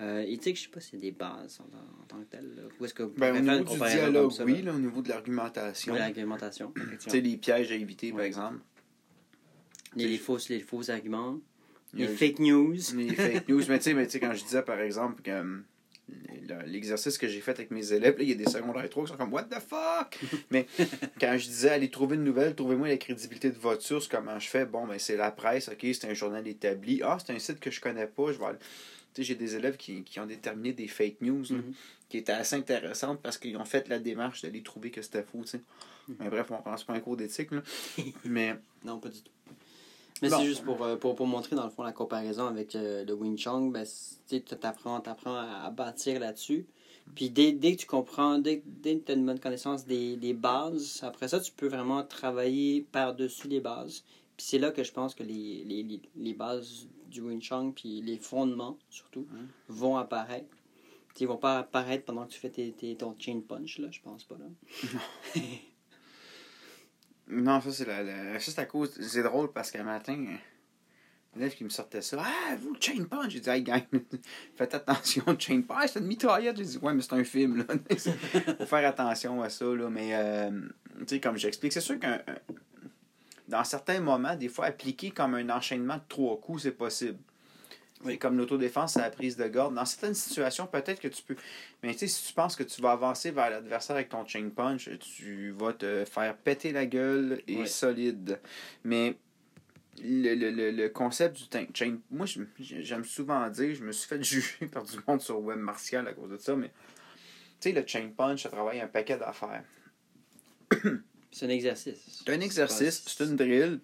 Euh, 0.00 0.22
éthique, 0.22 0.56
je 0.56 0.62
sais 0.62 0.68
pas 0.68 0.80
si 0.80 0.90
c'est 0.92 0.96
des 0.96 1.10
bases 1.10 1.60
en, 1.60 2.04
tant 2.06 2.18
que 2.18 2.24
tel. 2.30 2.48
Où 2.80 2.84
est-ce 2.86 2.94
que 2.94 3.02
vous 3.02 3.14
ben, 3.14 3.36
au 3.36 3.40
niveau 3.40 3.74
du 3.74 3.78
dialogue, 3.78 4.32
oui, 4.46 4.62
là, 4.62 4.72
au 4.72 4.78
niveau 4.78 5.02
de 5.02 5.10
l'argumentation. 5.10 5.92
Oui, 5.92 5.98
l'argumentation. 5.98 6.72
tu 6.74 7.10
sais, 7.10 7.20
les 7.20 7.36
pièges 7.36 7.70
à 7.70 7.74
éviter, 7.74 8.10
par 8.10 8.22
exemple. 8.22 8.60
Les, 9.96 10.08
les, 10.08 10.18
fausses, 10.18 10.48
les 10.48 10.60
faux 10.60 10.90
arguments. 10.90 11.38
Les 11.94 12.08
fake 12.08 12.38
news. 12.38 12.76
Les 12.96 13.14
fake 13.14 13.48
news. 13.48 13.62
mais 13.68 13.78
tu 13.78 13.94
sais, 14.08 14.20
quand 14.20 14.32
je 14.32 14.44
disais, 14.44 14.62
par 14.62 14.80
exemple, 14.80 15.22
que 15.22 15.30
hum, 15.30 15.64
l'exercice 16.66 17.18
que 17.18 17.28
j'ai 17.28 17.40
fait 17.40 17.52
avec 17.52 17.70
mes 17.70 17.92
élèves, 17.92 18.16
il 18.20 18.28
y 18.28 18.32
a 18.32 18.34
des 18.34 18.48
secondaires 18.48 18.88
3 18.88 19.04
qui 19.04 19.10
sont 19.12 19.16
comme 19.16 19.32
What 19.32 19.44
the 19.44 19.60
fuck? 19.60 20.18
Mais 20.50 20.66
quand 21.20 21.36
je 21.38 21.46
disais 21.46 21.70
allez 21.70 21.90
trouver 21.90 22.16
une 22.16 22.24
nouvelle, 22.24 22.54
trouvez-moi 22.54 22.88
la 22.88 22.96
crédibilité 22.96 23.50
de 23.50 23.58
votre 23.58 23.82
source, 23.82 24.08
comment 24.08 24.38
je 24.38 24.48
fais? 24.48 24.64
Bon, 24.64 24.86
ben 24.86 24.98
c'est 24.98 25.16
la 25.16 25.30
presse, 25.30 25.68
ok, 25.68 25.78
c'est 25.80 26.06
un 26.06 26.14
journal 26.14 26.46
établi. 26.46 27.00
Ah, 27.02 27.18
c'est 27.24 27.32
un 27.32 27.38
site 27.38 27.60
que 27.60 27.70
je 27.70 27.80
connais 27.80 28.06
pas, 28.06 28.32
je 28.32 28.38
vais 28.38 28.44
j'ai 29.18 29.34
des 29.34 29.56
élèves 29.56 29.76
qui, 29.76 30.02
qui, 30.04 30.20
ont 30.20 30.26
déterminé 30.26 30.72
des 30.72 30.88
fake 30.88 31.20
news 31.20 31.42
mm-hmm. 31.42 31.74
qui 32.08 32.16
étaient 32.16 32.32
assez 32.32 32.56
intéressantes 32.56 33.20
parce 33.20 33.36
qu'ils 33.36 33.56
ont 33.58 33.64
fait 33.66 33.86
la 33.88 33.98
démarche 33.98 34.40
d'aller 34.40 34.62
trouver 34.62 34.90
que 34.90 35.02
c'était 35.02 35.22
faux. 35.22 35.42
Mm-hmm. 35.42 36.14
Mais 36.18 36.30
bref, 36.30 36.46
on 36.50 36.56
ne 36.56 36.62
pense 36.62 36.84
pas 36.84 36.94
un 36.94 37.00
cours 37.00 37.18
d'éthique. 37.18 37.50
Mais... 38.24 38.56
non, 38.84 38.98
pas 38.98 39.10
du 39.10 39.20
tout. 39.20 39.30
Mais 40.22 40.30
c'est 40.30 40.44
juste 40.44 40.64
pour, 40.64 40.82
euh, 40.82 40.96
pour, 40.96 41.14
pour, 41.14 41.26
montrer, 41.26 41.56
dans 41.56 41.64
le 41.64 41.70
fond, 41.70 41.82
la 41.82 41.92
comparaison 41.92 42.46
avec 42.46 42.74
euh, 42.74 43.04
le 43.04 43.12
Wing 43.12 43.36
Chun. 43.36 43.68
Ben, 43.70 43.84
tu 44.28 44.40
apprends, 44.62 44.96
apprends 45.00 45.36
à, 45.36 45.70
bâtir 45.70 46.20
là-dessus. 46.20 46.66
Puis 47.16 47.28
dès, 47.30 47.52
dès, 47.52 47.74
que 47.74 47.80
tu 47.80 47.86
comprends, 47.86 48.38
dès, 48.38 48.62
dès 48.64 48.98
que 48.98 49.06
tu 49.06 49.12
as 49.12 49.14
une 49.16 49.26
bonne 49.26 49.40
connaissance 49.40 49.84
des, 49.84 50.16
des, 50.16 50.32
bases, 50.32 51.00
après 51.02 51.28
ça, 51.28 51.40
tu 51.40 51.50
peux 51.50 51.66
vraiment 51.66 52.04
travailler 52.04 52.86
par-dessus 52.92 53.48
les 53.48 53.60
bases. 53.60 54.04
Puis 54.36 54.46
c'est 54.46 54.58
là 54.58 54.70
que 54.70 54.84
je 54.84 54.92
pense 54.92 55.14
que 55.14 55.24
les, 55.24 55.64
les, 55.64 56.00
les 56.16 56.34
bases 56.34 56.86
du 57.10 57.20
Wing 57.20 57.40
Chun, 57.40 57.72
puis 57.72 58.00
les 58.00 58.16
fondements, 58.16 58.78
surtout, 58.88 59.26
vont 59.68 59.96
apparaître. 59.96 60.56
Ils 61.20 61.26
vont 61.26 61.36
pas 61.36 61.58
apparaître 61.58 62.04
pendant 62.04 62.24
que 62.24 62.32
tu 62.32 62.38
fais 62.38 62.50
tes, 62.50 62.72
tes, 62.72 62.96
ton 62.96 63.14
chain 63.18 63.40
punch, 63.46 63.78
là, 63.78 63.88
je 63.90 64.00
pense 64.00 64.24
pas. 64.24 64.36
Là. 64.38 65.40
Non, 67.32 67.60
ça, 67.60 67.72
c'est 67.72 67.86
la, 67.86 68.38
juste 68.38 68.58
à 68.58 68.66
cause. 68.66 68.92
C'est 69.00 69.22
drôle 69.22 69.52
parce 69.52 69.70
qu'un 69.70 69.84
matin, 69.84 70.14
un 71.34 71.38
élève 71.38 71.54
qui 71.54 71.64
me 71.64 71.70
sortait 71.70 72.02
ça. 72.02 72.18
Ah, 72.20 72.56
vous, 72.56 72.76
chain 72.78 73.04
punch. 73.04 73.32
J'ai 73.32 73.40
dit, 73.40 73.48
hey, 73.48 73.62
gang, 73.62 73.82
faites 74.54 74.74
attention, 74.74 75.24
chain 75.38 75.62
punch. 75.62 75.90
C'est 75.92 76.00
une 76.00 76.06
mitraillette. 76.06 76.56
J'ai 76.56 76.64
dit, 76.64 76.78
ouais, 76.78 76.92
mais 76.92 77.00
c'est 77.00 77.14
un 77.14 77.24
film, 77.24 77.58
là. 77.58 77.64
Faut 78.58 78.66
faire 78.66 78.88
attention 78.88 79.42
à 79.42 79.48
ça, 79.48 79.64
là. 79.64 79.88
Mais, 79.88 80.10
euh, 80.12 80.50
tu 81.00 81.06
sais, 81.08 81.20
comme 81.20 81.36
j'explique, 81.36 81.72
c'est 81.72 81.80
sûr 81.80 81.98
qu'un. 81.98 82.20
Dans 83.48 83.64
certains 83.64 84.00
moments, 84.00 84.36
des 84.36 84.48
fois, 84.48 84.66
appliquer 84.66 85.10
comme 85.10 85.34
un 85.34 85.48
enchaînement 85.50 85.96
de 85.96 86.02
trois 86.08 86.38
coups, 86.38 86.62
c'est 86.62 86.72
possible. 86.72 87.18
Oui. 88.04 88.18
Comme 88.18 88.36
l'autodéfense, 88.36 88.94
c'est 88.94 89.00
la 89.00 89.10
prise 89.10 89.36
de 89.36 89.46
garde. 89.46 89.74
Dans 89.74 89.84
certaines 89.84 90.14
situations, 90.14 90.66
peut-être 90.66 91.00
que 91.00 91.08
tu 91.08 91.22
peux. 91.22 91.36
Mais 91.82 91.92
tu 91.92 92.00
sais, 92.00 92.06
si 92.08 92.28
tu 92.28 92.34
penses 92.34 92.56
que 92.56 92.64
tu 92.64 92.82
vas 92.82 92.92
avancer 92.92 93.30
vers 93.30 93.50
l'adversaire 93.50 93.96
avec 93.96 94.08
ton 94.08 94.26
chain 94.26 94.48
punch, 94.54 94.90
tu 94.98 95.52
vas 95.52 95.72
te 95.72 96.04
faire 96.04 96.36
péter 96.36 96.72
la 96.72 96.86
gueule 96.86 97.40
et 97.46 97.66
solide. 97.66 98.40
Mais 98.84 99.16
le, 100.02 100.34
le, 100.34 100.70
le, 100.70 100.88
concept 100.88 101.36
du 101.36 101.44
chain. 101.74 101.98
Moi, 102.10 102.26
j'aime 102.58 103.04
souvent 103.04 103.48
dire, 103.48 103.74
je 103.74 103.84
me 103.84 103.92
suis 103.92 104.08
fait 104.08 104.22
juger 104.22 104.66
par 104.66 104.84
du 104.84 104.96
monde 105.06 105.20
sur 105.20 105.40
web 105.40 105.58
martial 105.58 106.06
à 106.08 106.12
cause 106.12 106.30
de 106.30 106.38
ça, 106.38 106.56
mais 106.56 106.70
tu 107.60 107.70
sais, 107.70 107.72
le 107.72 107.86
chain 107.86 108.10
punch, 108.16 108.42
ça 108.42 108.48
travaille 108.48 108.80
un 108.80 108.88
paquet 108.88 109.16
d'affaires. 109.16 109.64
c'est 111.30 111.46
un 111.46 111.50
exercice. 111.50 112.22
C'est 112.24 112.32
un 112.32 112.40
exercice, 112.40 113.04
c'est 113.06 113.24
une 113.24 113.36
drill. 113.36 113.80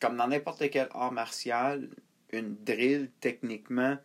Comme 0.00 0.16
dans 0.16 0.28
n'importe 0.28 0.68
quel 0.70 0.88
art 0.92 1.12
martial, 1.12 1.88
une 2.32 2.56
drill, 2.64 3.10
techniquement, 3.20 3.96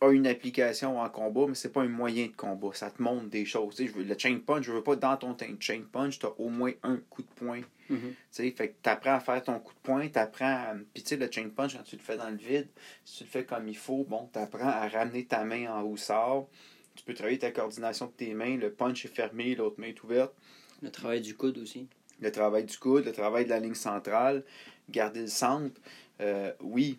a 0.00 0.10
une 0.10 0.26
application 0.26 0.98
en 0.98 1.08
combat, 1.10 1.46
mais 1.46 1.54
c'est 1.54 1.72
pas 1.72 1.82
un 1.82 1.88
moyen 1.88 2.26
de 2.26 2.32
combat. 2.32 2.70
Ça 2.72 2.90
te 2.90 3.02
montre 3.02 3.28
des 3.28 3.44
choses. 3.44 3.76
je 3.78 3.92
veux, 3.92 4.02
le 4.02 4.16
chain 4.16 4.38
punch, 4.44 4.64
je 4.64 4.72
veux 4.72 4.82
pas 4.82 4.96
dans 4.96 5.16
ton 5.16 5.36
chain 5.58 5.82
punch, 5.92 6.18
tu 6.18 6.26
as 6.26 6.40
au 6.40 6.48
moins 6.48 6.72
un 6.82 6.96
coup 6.96 7.22
de 7.22 7.28
poing. 7.28 7.60
Mhm. 7.90 8.14
Fait 8.32 8.52
que 8.52 8.64
tu 8.82 8.88
apprends 8.88 9.14
à 9.14 9.20
faire 9.20 9.42
ton 9.42 9.58
coup 9.58 9.74
de 9.74 9.80
poing, 9.80 10.08
tu 10.08 10.18
apprends 10.18 10.46
à. 10.46 10.74
Puis 10.94 11.02
tu 11.02 11.10
sais, 11.10 11.16
le 11.16 11.30
chain 11.30 11.50
punch, 11.54 11.76
quand 11.76 11.82
tu 11.82 11.96
le 11.96 12.02
fais 12.02 12.16
dans 12.16 12.30
le 12.30 12.36
vide, 12.36 12.68
si 13.04 13.18
tu 13.18 13.24
le 13.24 13.30
fais 13.30 13.44
comme 13.44 13.68
il 13.68 13.76
faut, 13.76 14.04
bon, 14.04 14.30
tu 14.32 14.38
apprends 14.38 14.68
à 14.68 14.88
ramener 14.88 15.26
ta 15.26 15.44
main 15.44 15.70
en 15.70 15.82
haut 15.82 15.96
sort. 15.96 16.48
Tu 16.94 17.04
peux 17.04 17.14
travailler 17.14 17.38
ta 17.38 17.50
coordination 17.50 18.06
de 18.06 18.12
tes 18.12 18.34
mains. 18.34 18.56
Le 18.56 18.72
punch 18.72 19.04
est 19.04 19.14
fermé, 19.14 19.54
l'autre 19.54 19.78
main 19.78 19.88
est 19.88 20.02
ouverte. 20.02 20.34
Le 20.82 20.90
travail 20.90 21.20
du 21.20 21.36
coude 21.36 21.58
aussi. 21.58 21.88
Le 22.20 22.32
travail 22.32 22.64
du 22.64 22.76
coude, 22.78 23.04
le 23.04 23.12
travail 23.12 23.44
de 23.44 23.50
la 23.50 23.60
ligne 23.60 23.74
centrale, 23.74 24.44
garder 24.88 25.22
le 25.22 25.26
centre. 25.26 25.80
Euh, 26.20 26.52
oui, 26.60 26.98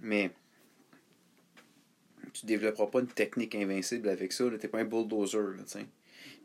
mais 0.00 0.30
tu 2.32 2.46
développeras 2.46 2.86
pas 2.86 3.00
une 3.00 3.06
technique 3.06 3.54
invincible 3.54 4.08
avec 4.08 4.32
ça. 4.32 4.44
Tu 4.44 4.52
n'es 4.52 4.68
pas 4.68 4.78
un 4.78 4.84
bulldozer. 4.84 5.56
Là, 5.56 5.62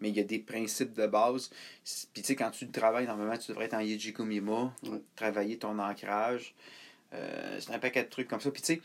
mais 0.01 0.09
il 0.09 0.15
y 0.15 0.19
a 0.19 0.23
des 0.23 0.39
principes 0.39 0.93
de 0.93 1.07
base. 1.07 1.49
Puis 2.13 2.21
tu 2.21 2.23
sais, 2.23 2.35
quand 2.35 2.51
tu 2.51 2.67
travailles, 2.69 3.05
normalement, 3.05 3.37
tu 3.37 3.49
devrais 3.49 3.65
être 3.65 3.73
en 3.73 3.79
Yijikumima, 3.79 4.73
travailler 5.15 5.57
ton 5.57 5.77
ancrage. 5.79 6.55
Euh, 7.13 7.57
c'est 7.59 7.73
un 7.73 7.79
paquet 7.79 8.03
de 8.03 8.09
trucs 8.09 8.27
comme 8.27 8.39
ça. 8.39 8.51
Puis 8.51 8.61
tu 8.61 8.73
sais, 8.75 8.81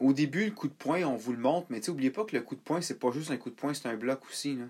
au 0.00 0.12
début, 0.12 0.44
le 0.46 0.50
coup 0.50 0.68
de 0.68 0.74
poing, 0.74 1.02
on 1.04 1.16
vous 1.16 1.32
le 1.32 1.38
montre, 1.38 1.68
mais 1.70 1.80
tu 1.80 1.86
sais, 1.86 1.90
oubliez 1.90 2.10
pas 2.10 2.24
que 2.24 2.36
le 2.36 2.42
coup 2.42 2.56
de 2.56 2.60
poing, 2.60 2.80
c'est 2.80 2.98
pas 2.98 3.10
juste 3.10 3.30
un 3.30 3.36
coup 3.36 3.50
de 3.50 3.54
poing, 3.54 3.72
c'est 3.72 3.88
un 3.88 3.96
bloc 3.96 4.20
aussi. 4.28 4.54
Là. 4.56 4.64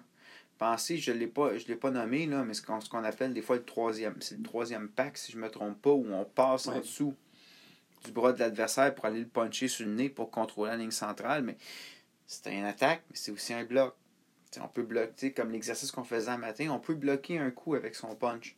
Pensez, 0.58 0.96
je 0.96 1.12
ne 1.12 1.18
l'ai 1.18 1.26
pas, 1.26 1.56
je 1.58 1.66
l'ai 1.66 1.76
pas 1.76 1.90
nommé, 1.90 2.26
là, 2.26 2.44
mais 2.44 2.54
c'est 2.54 2.62
ce 2.62 2.88
qu'on 2.88 3.04
appelle 3.04 3.34
des 3.34 3.42
fois 3.42 3.56
le 3.56 3.64
troisième. 3.64 4.16
C'est 4.20 4.36
le 4.36 4.42
troisième 4.42 4.88
pack, 4.88 5.18
si 5.18 5.32
je 5.32 5.38
me 5.38 5.50
trompe 5.50 5.80
pas, 5.82 5.90
où 5.90 6.06
on 6.12 6.24
passe 6.24 6.68
en 6.68 6.78
dessous 6.78 7.14
du 8.06 8.12
bras 8.12 8.32
de 8.32 8.38
l'adversaire 8.38 8.94
pour 8.94 9.04
aller 9.04 9.20
le 9.20 9.26
puncher 9.26 9.68
sur 9.68 9.86
le 9.86 9.92
nez 9.92 10.08
pour 10.08 10.30
contrôler 10.30 10.70
la 10.70 10.76
ligne 10.76 10.90
centrale. 10.90 11.42
Mais 11.42 11.56
c'est 12.26 12.52
une 12.52 12.64
attaque, 12.64 13.02
mais 13.10 13.16
c'est 13.16 13.32
aussi 13.32 13.52
un 13.52 13.64
bloc. 13.64 13.94
on 14.60 14.68
peut 14.68 14.82
bloquer, 14.82 15.32
comme 15.32 15.50
l'exercice 15.50 15.90
qu'on 15.90 16.04
faisait 16.04 16.30
un 16.30 16.38
matin, 16.38 16.68
on 16.70 16.78
peut 16.78 16.94
bloquer 16.94 17.38
un 17.38 17.50
coup 17.50 17.74
avec 17.74 17.94
son 17.94 18.14
punch. 18.14 18.56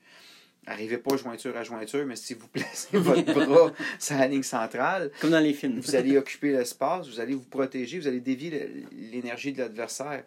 Arrivez 0.67 0.99
pas 0.99 1.17
jointure 1.17 1.57
à 1.57 1.63
jointure, 1.63 2.05
mais 2.05 2.17
si 2.17 2.35
vous 2.35 2.47
placez 2.49 2.99
votre 2.99 3.33
bras 3.33 3.73
sur 3.99 4.19
la 4.19 4.29
ligne 4.29 4.43
centrale, 4.43 5.11
comme 5.21 5.31
dans 5.31 5.41
les 5.41 5.55
films, 5.55 5.81
vous 5.81 5.97
allez 5.97 6.19
occuper 6.19 6.53
l'espace, 6.53 7.09
vous 7.09 7.21
allez 7.21 7.35
vous 7.35 7.45
protéger, 7.45 7.99
vous 7.99 8.07
allez 8.07 8.21
dévier 8.21 8.87
l'énergie 8.93 9.53
de 9.53 9.59
l'adversaire. 9.59 10.25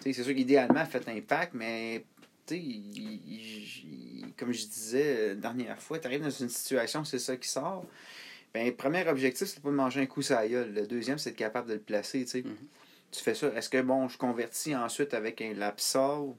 C'est 0.00 0.12
sûr 0.12 0.34
qu'idéalement, 0.34 0.84
faites 0.86 1.08
un 1.08 1.20
pack, 1.20 1.50
mais 1.52 2.04
comme 4.36 4.52
je 4.52 4.66
disais 4.66 5.28
la 5.28 5.34
dernière 5.34 5.80
fois, 5.80 5.98
tu 5.98 6.06
arrives 6.06 6.22
dans 6.22 6.30
une 6.30 6.48
situation, 6.48 7.04
c'est 7.04 7.18
ça 7.18 7.36
qui 7.36 7.48
sort. 7.48 7.84
Ben, 8.54 8.66
le 8.66 8.74
premier 8.74 9.06
objectif, 9.08 9.48
c'est 9.48 9.62
pas 9.62 9.70
de 9.70 9.74
manger 9.74 10.00
un 10.02 10.06
coup 10.06 10.20
sur 10.20 10.36
la 10.36 10.46
gueule. 10.46 10.74
Le 10.74 10.86
deuxième, 10.86 11.18
c'est 11.18 11.30
d'être 11.30 11.38
capable 11.38 11.68
de 11.68 11.74
le 11.74 11.80
placer. 11.80 12.26
Tu 12.26 12.44
fais 13.12 13.34
ça. 13.34 13.48
Est-ce 13.48 13.70
que, 13.70 13.80
bon, 13.80 14.08
je 14.08 14.18
convertis 14.18 14.76
ensuite 14.76 15.14
avec 15.14 15.40
un 15.40 15.54
lapsor, 15.54 16.36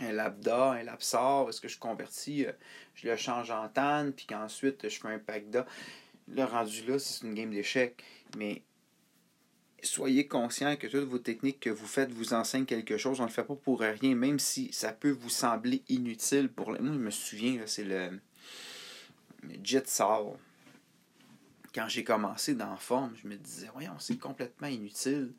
un 0.00 0.12
labda, 0.12 0.72
un 0.72 0.82
lapsor? 0.84 1.48
Est-ce 1.48 1.60
que 1.60 1.68
je 1.68 1.78
convertis, 1.78 2.46
euh, 2.46 2.52
je 2.94 3.08
le 3.08 3.16
change 3.16 3.50
en 3.50 3.68
tan, 3.68 4.12
puis 4.14 4.26
qu'ensuite, 4.26 4.88
je 4.88 5.00
fais 5.00 5.08
un 5.08 5.18
pack 5.18 5.50
d'A? 5.50 5.66
Le 6.28 6.44
rendu 6.44 6.84
là, 6.86 6.98
c'est 6.98 7.26
une 7.26 7.34
game 7.34 7.50
d'échecs. 7.50 8.02
Mais 8.36 8.62
soyez 9.84 10.26
conscient 10.26 10.76
que 10.76 10.86
toutes 10.86 11.08
vos 11.08 11.18
techniques 11.18 11.60
que 11.60 11.70
vous 11.70 11.86
faites 11.86 12.10
vous 12.12 12.34
enseignent 12.34 12.64
quelque 12.64 12.96
chose. 12.96 13.20
On 13.20 13.24
ne 13.24 13.28
le 13.28 13.32
fait 13.32 13.44
pas 13.44 13.54
pour 13.54 13.80
rien, 13.80 14.14
même 14.14 14.38
si 14.38 14.72
ça 14.72 14.92
peut 14.92 15.10
vous 15.10 15.30
sembler 15.30 15.82
inutile. 15.88 16.48
Pour 16.48 16.72
le... 16.72 16.80
Moi, 16.80 16.94
je 16.94 16.98
me 16.98 17.10
souviens, 17.10 17.62
c'est 17.66 17.84
le... 17.84 18.20
le 19.42 19.54
Jet 19.62 19.88
Saw. 19.88 20.36
Quand 21.74 21.88
j'ai 21.88 22.04
commencé 22.04 22.54
dans 22.54 22.70
la 22.70 22.76
forme, 22.76 23.14
je 23.22 23.28
me 23.28 23.36
disais, 23.36 23.68
voyons, 23.72 23.94
c'est 23.98 24.18
complètement 24.18 24.68
inutile. 24.68 25.32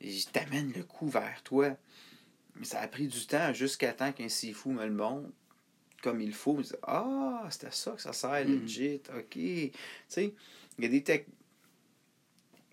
Et 0.00 0.10
je 0.10 0.28
t'amène 0.28 0.72
le 0.74 0.82
coup 0.82 1.08
vers 1.08 1.42
toi. 1.42 1.76
Mais 2.56 2.64
ça 2.64 2.80
a 2.80 2.88
pris 2.88 3.06
du 3.06 3.26
temps 3.26 3.52
jusqu'à 3.52 3.92
temps 3.92 4.12
qu'un 4.12 4.28
Sifu 4.28 4.70
me 4.70 4.84
le 4.84 4.92
montre 4.92 5.28
comme 6.02 6.20
il 6.20 6.32
faut. 6.32 6.60
ah, 6.82 7.46
c'était 7.50 7.70
ça 7.70 7.92
que 7.92 8.02
ça 8.02 8.12
sert, 8.12 8.46
mm. 8.46 8.62
legit, 8.62 9.02
ok. 9.16 9.30
Tu 9.30 9.72
sais, 10.08 10.34
il 10.78 10.84
y 10.84 10.86
a 10.86 10.90
des 10.90 11.02
techniques 11.02 11.37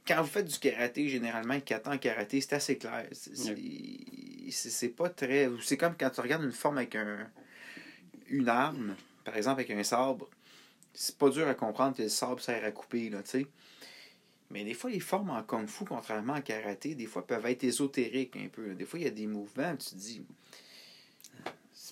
quand 0.07 0.21
vous 0.21 0.29
faites 0.29 0.45
du 0.45 0.59
karaté, 0.59 1.07
généralement, 1.09 1.59
kata 1.59 1.91
en 1.91 1.97
karaté, 1.97 2.41
c'est 2.41 2.53
assez 2.53 2.77
clair. 2.77 3.07
C'est 3.11 4.89
pas 4.89 5.09
très. 5.09 5.49
C'est 5.61 5.77
comme 5.77 5.95
quand 5.97 6.09
tu 6.09 6.21
regardes 6.21 6.43
une 6.43 6.51
forme 6.51 6.77
avec 6.77 6.95
un, 6.95 7.27
une 8.27 8.47
arme, 8.49 8.95
par 9.23 9.35
exemple 9.35 9.61
avec 9.61 9.71
un 9.71 9.83
sabre. 9.83 10.29
C'est 10.93 11.17
pas 11.17 11.29
dur 11.29 11.47
à 11.47 11.55
comprendre 11.55 11.97
que 11.97 12.03
le 12.03 12.09
sabre 12.09 12.39
sert 12.39 12.63
à 12.63 12.71
couper, 12.71 13.09
là, 13.09 13.21
tu 13.23 13.31
sais. 13.31 13.47
Mais 14.51 14.63
des 14.63 14.73
fois, 14.73 14.89
les 14.89 14.99
formes 14.99 15.31
en 15.31 15.43
kung 15.43 15.67
fu, 15.67 15.83
contrairement 15.83 16.33
en 16.33 16.41
karaté, 16.41 16.95
des 16.95 17.07
fois 17.07 17.25
peuvent 17.25 17.45
être 17.47 17.63
ésotériques 17.63 18.37
un 18.37 18.47
peu. 18.47 18.75
Des 18.75 18.85
fois, 18.85 18.99
il 18.99 19.03
y 19.03 19.07
a 19.07 19.11
des 19.11 19.27
mouvements, 19.27 19.75
tu 19.75 19.89
te 19.89 19.95
dis, 19.95 20.23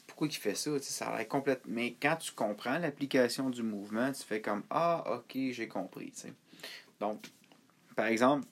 pourquoi 0.07 0.27
il 0.27 0.33
fait 0.33 0.55
ça? 0.55 0.71
ça 0.79 1.07
a 1.07 1.17
l'air 1.17 1.27
complètement. 1.27 1.73
Mais 1.73 1.95
quand 1.99 2.15
tu 2.17 2.31
comprends 2.31 2.77
l'application 2.77 3.49
du 3.49 3.63
mouvement, 3.63 4.11
tu 4.11 4.23
fais 4.23 4.41
comme, 4.41 4.63
ah, 4.69 5.03
ok, 5.17 5.51
j'ai 5.51 5.67
compris, 5.67 6.11
tu 6.11 6.21
sais. 6.21 6.33
Donc, 6.99 7.25
par 7.95 8.07
exemple, 8.07 8.47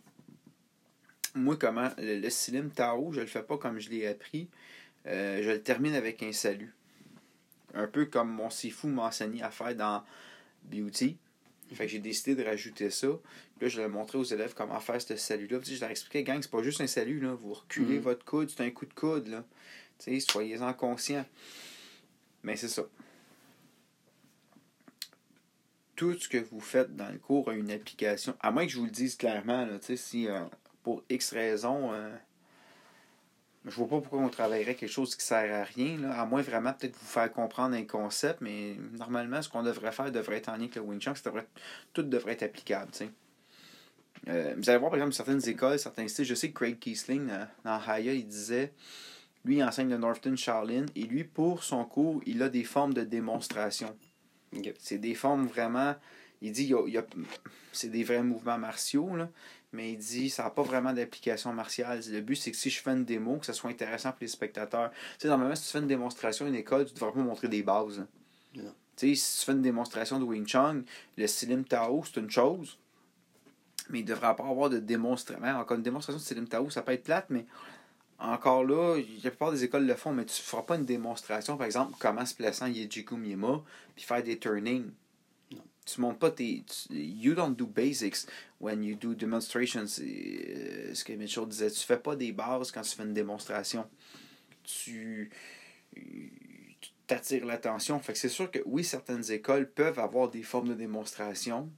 moi, 1.36 1.56
comment 1.58 1.90
le, 1.98 2.20
le 2.20 2.70
Tao, 2.70 3.12
je 3.14 3.22
le 3.22 3.26
fais 3.26 3.44
pas 3.44 3.58
comme 3.58 3.80
je 3.80 3.90
l'ai 3.90 4.08
appris. 4.08 4.50
Euh, 5.08 5.42
je 5.42 5.50
le 5.50 5.62
termine 5.62 5.94
avec 5.94 6.22
un 6.24 6.32
salut. 6.32 6.74
Un 7.74 7.88
peu 7.88 8.06
comme 8.06 8.30
mon 8.30 8.50
Sifu 8.50 8.88
m'a 8.88 9.04
enseigné 9.04 9.42
à 9.42 9.50
faire 9.50 9.76
dans 9.76 10.04
Beauty. 10.64 11.18
Fait 11.74 11.86
que 11.86 11.92
j'ai 11.92 12.00
décidé 12.00 12.36
de 12.36 12.44
rajouter 12.44 12.90
ça. 12.90 13.08
Puis 13.08 13.62
là, 13.62 13.68
je 13.70 13.82
l'ai 13.82 13.88
montré 13.88 14.18
aux 14.18 14.26
élèves 14.26 14.54
comment 14.54 14.80
faire 14.82 15.02
ce 15.02 15.16
salut-là. 15.16 15.60
je 15.64 15.80
leur 15.80 15.90
expliquais, 15.90 16.24
gang, 16.24 16.42
c'est 16.42 16.52
pas 16.52 16.62
juste 16.64 16.82
un 16.82 16.88
salut, 16.88 17.22
là. 17.22 17.34
Vous 17.34 17.54
reculez 17.54 18.00
mm. 18.00 18.02
votre 18.02 18.26
coude, 18.26 18.50
c'est 18.50 18.64
un 18.64 18.72
coup 18.72 18.86
de 18.86 18.94
coude, 18.94 19.28
là. 19.28 19.46
soyez-en 19.98 20.74
conscients. 20.74 21.26
Mais 22.44 22.58
c'est 22.58 22.68
ça 22.68 22.84
tout 26.02 26.18
ce 26.18 26.28
que 26.28 26.40
vous 26.40 26.60
faites 26.60 26.96
dans 26.96 27.10
le 27.10 27.20
cours 27.20 27.48
a 27.52 27.54
une 27.54 27.70
application. 27.70 28.34
À 28.40 28.50
moins 28.50 28.66
que 28.66 28.72
je 28.72 28.80
vous 28.80 28.86
le 28.86 28.90
dise 28.90 29.16
clairement, 29.16 29.68
si 29.96 30.28
euh, 30.28 30.40
pour 30.82 31.04
X 31.12 31.32
raison, 31.32 31.94
euh, 31.94 32.10
je 33.66 33.70
vois 33.76 33.88
pas 33.88 34.02
pourquoi 34.02 34.22
on 34.22 34.30
travaillerait 34.30 34.74
quelque 34.74 34.90
chose 34.90 35.16
qui 35.16 35.24
sert 35.24 35.54
à 35.54 35.64
rien, 35.64 36.10
à 36.10 36.26
moins 36.26 36.42
vraiment 36.42 36.74
peut-être 36.74 36.98
vous 36.98 37.06
faire 37.06 37.32
comprendre 37.32 37.76
un 37.76 37.84
concept, 37.84 38.42
mais 38.42 38.78
normalement, 38.98 39.44
ce 39.44 39.50
qu'on 39.50 39.62
devrait 39.62 39.92
faire 39.92 40.12
devrait 40.12 40.38
être 40.38 40.50
en 40.50 40.54
lien 40.54 40.62
avec 40.62 40.74
le 40.74 40.82
Wing 40.82 41.00
Chun, 41.00 41.14
tout 41.94 42.02
devrait 42.02 42.34
être 42.34 42.44
applicable. 42.44 42.92
Euh, 44.28 44.56
vous 44.58 44.70
allez 44.72 44.80
voir, 44.80 44.90
par 44.90 44.98
exemple, 44.98 45.14
certaines 45.14 45.48
écoles, 45.48 45.78
certains 45.78 46.08
styles. 46.08 46.26
Je 46.26 46.34
sais 46.34 46.50
que 46.50 46.58
Craig 46.58 46.80
Kiesling, 46.80 47.30
dans 47.64 47.80
Haya, 47.80 48.14
il 48.14 48.26
disait 48.26 48.74
lui, 49.46 49.58
il 49.58 49.64
enseigne 49.64 49.90
le 49.90 49.98
Northern 49.98 50.36
Shaolin, 50.36 50.88
et 50.96 51.04
lui, 51.04 51.26
pour 51.26 51.64
son 51.64 51.86
cours, 51.86 52.24
il 52.26 52.42
a 52.42 52.50
des 52.50 52.64
formes 52.64 52.96
de 52.96 53.04
démonstration. 53.04 53.96
C'est 54.80 54.98
des 54.98 55.16
formes 55.16 55.48
vraiment. 55.48 55.96
Il 56.42 56.52
dit 56.52 56.66
y 56.66 56.98
a, 56.98 57.06
c'est 57.72 57.90
des 57.90 58.04
vrais 58.04 58.24
mouvements 58.24 58.58
martiaux, 58.58 59.16
là, 59.16 59.30
mais 59.74 59.94
il 59.94 59.98
dit 59.98 60.30
ça 60.30 60.44
n'a 60.44 60.50
pas 60.50 60.64
vraiment 60.64 60.92
d'application 60.92 61.54
martiale. 61.54 62.02
Le 62.10 62.22
but, 62.22 62.36
c'est 62.36 62.52
que 62.52 62.58
si 62.58 62.70
je 62.70 62.82
fais 62.82 62.92
une 62.92 63.06
démo, 63.06 63.38
que 63.38 63.46
ce 63.46 63.54
soit 63.54 63.70
intéressant 63.70 64.10
pour 64.10 64.22
les 64.22 64.28
spectateurs. 64.28 64.92
Tu 64.92 64.98
sais, 65.20 65.28
normalement, 65.28 65.56
si 65.56 65.68
tu 65.68 65.72
fais 65.72 65.80
une 65.80 65.88
démonstration 65.88 66.46
à 66.46 66.50
une 66.50 66.56
école, 66.56 66.86
tu 66.86 66.94
ne 66.94 66.96
devrais 66.96 67.14
pas 67.14 67.20
montrer 67.20 67.48
des 67.48 67.64
bases. 67.64 68.06
Tu 68.54 68.62
sais, 68.96 69.16
si 69.16 69.40
tu 69.40 69.46
fais 69.46 69.52
une 69.52 69.62
démonstration 69.62 70.20
de 70.20 70.26
Wing 70.26 70.46
Chun, 70.48 70.84
le 71.18 71.28
Silim 71.28 71.64
Tao, 71.64 72.04
c'est 72.04 72.20
une 72.20 72.30
chose, 72.30 72.80
mais 73.90 74.00
il 74.00 74.04
ne 74.04 74.10
devrait 74.10 74.36
pas 74.36 74.48
avoir 74.48 74.70
de 74.70 74.80
démonstration. 74.80 75.44
Encore 75.44 75.78
une 75.78 75.84
démonstration 75.84 76.20
de 76.20 76.26
Silim 76.26 76.48
Tao, 76.48 76.70
ça 76.70 76.82
peut 76.82 76.92
être 76.92 77.04
plate, 77.04 77.28
mais 77.30 77.46
encore 78.22 78.64
là, 78.64 78.98
la 79.24 79.32
plupart 79.32 79.52
des 79.52 79.64
écoles 79.64 79.86
le 79.86 79.96
font, 79.96 80.14
mais 80.14 80.26
tu 80.26 80.40
ne 80.40 80.46
feras 80.46 80.62
pas 80.62 80.76
une 80.76 80.86
démonstration, 80.86 81.58
par 81.58 81.66
exemple, 81.66 81.96
comment 82.00 82.26
se 82.26 82.36
placer 82.36 82.64
en 82.64 82.68
Yejiku 82.68 83.18
Miyama, 83.18 83.64
puis 83.96 84.06
faire 84.06 84.22
des 84.22 84.38
turnings. 84.38 84.92
Non. 85.52 85.64
Tu 85.86 86.02
montres 86.02 86.20
pas 86.20 86.32
tes. 86.32 86.64
you 86.92 87.34
don't 87.34 87.56
do 87.56 87.66
basics 87.66 88.28
when 88.60 88.84
you 88.84 88.96
do 88.96 89.16
demonstrations. 89.16 89.86
Euh, 90.00 90.94
ce 90.94 91.04
que 91.04 91.14
Mitchell 91.14 91.48
disait. 91.48 91.72
Tu 91.72 91.80
fais 91.80 91.98
pas 91.98 92.16
des 92.16 92.32
bases 92.32 92.72
quand 92.72 92.82
tu 92.82 92.96
fais 92.96 93.04
une 93.04 93.14
démonstration. 93.14 93.90
Tu 94.64 95.32
t'attires 97.08 97.46
l'attention. 97.46 98.00
Fait 98.00 98.14
que 98.14 98.20
c'est 98.20 98.30
sûr 98.30 98.52
que 98.52 98.60
oui, 98.66 98.84
certaines 98.84 99.32
écoles 99.32 99.70
peuvent 99.70 100.00
avoir 100.00 100.30
des 100.30 100.44
formes 100.44 100.70
de 100.70 100.76
démonstration 100.76 101.72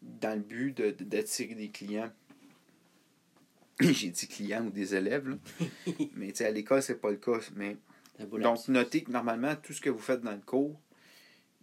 dans 0.00 0.38
le 0.38 0.44
but 0.44 0.80
d'attirer 1.02 1.54
des 1.54 1.70
clients. 1.70 2.12
j'ai 3.80 4.10
dit 4.10 4.28
clients 4.28 4.66
ou 4.66 4.70
des 4.70 4.94
élèves. 4.94 5.36
mais 6.14 6.42
à 6.42 6.50
l'école, 6.50 6.82
c'est 6.82 7.00
pas 7.00 7.10
le 7.10 7.16
cas. 7.16 7.38
Mais, 7.56 7.76
donc, 8.18 8.68
notez 8.68 9.02
que 9.02 9.10
normalement, 9.10 9.56
tout 9.56 9.72
ce 9.72 9.80
que 9.80 9.90
vous 9.90 9.98
faites 9.98 10.20
dans 10.20 10.32
le 10.32 10.38
cours 10.38 10.80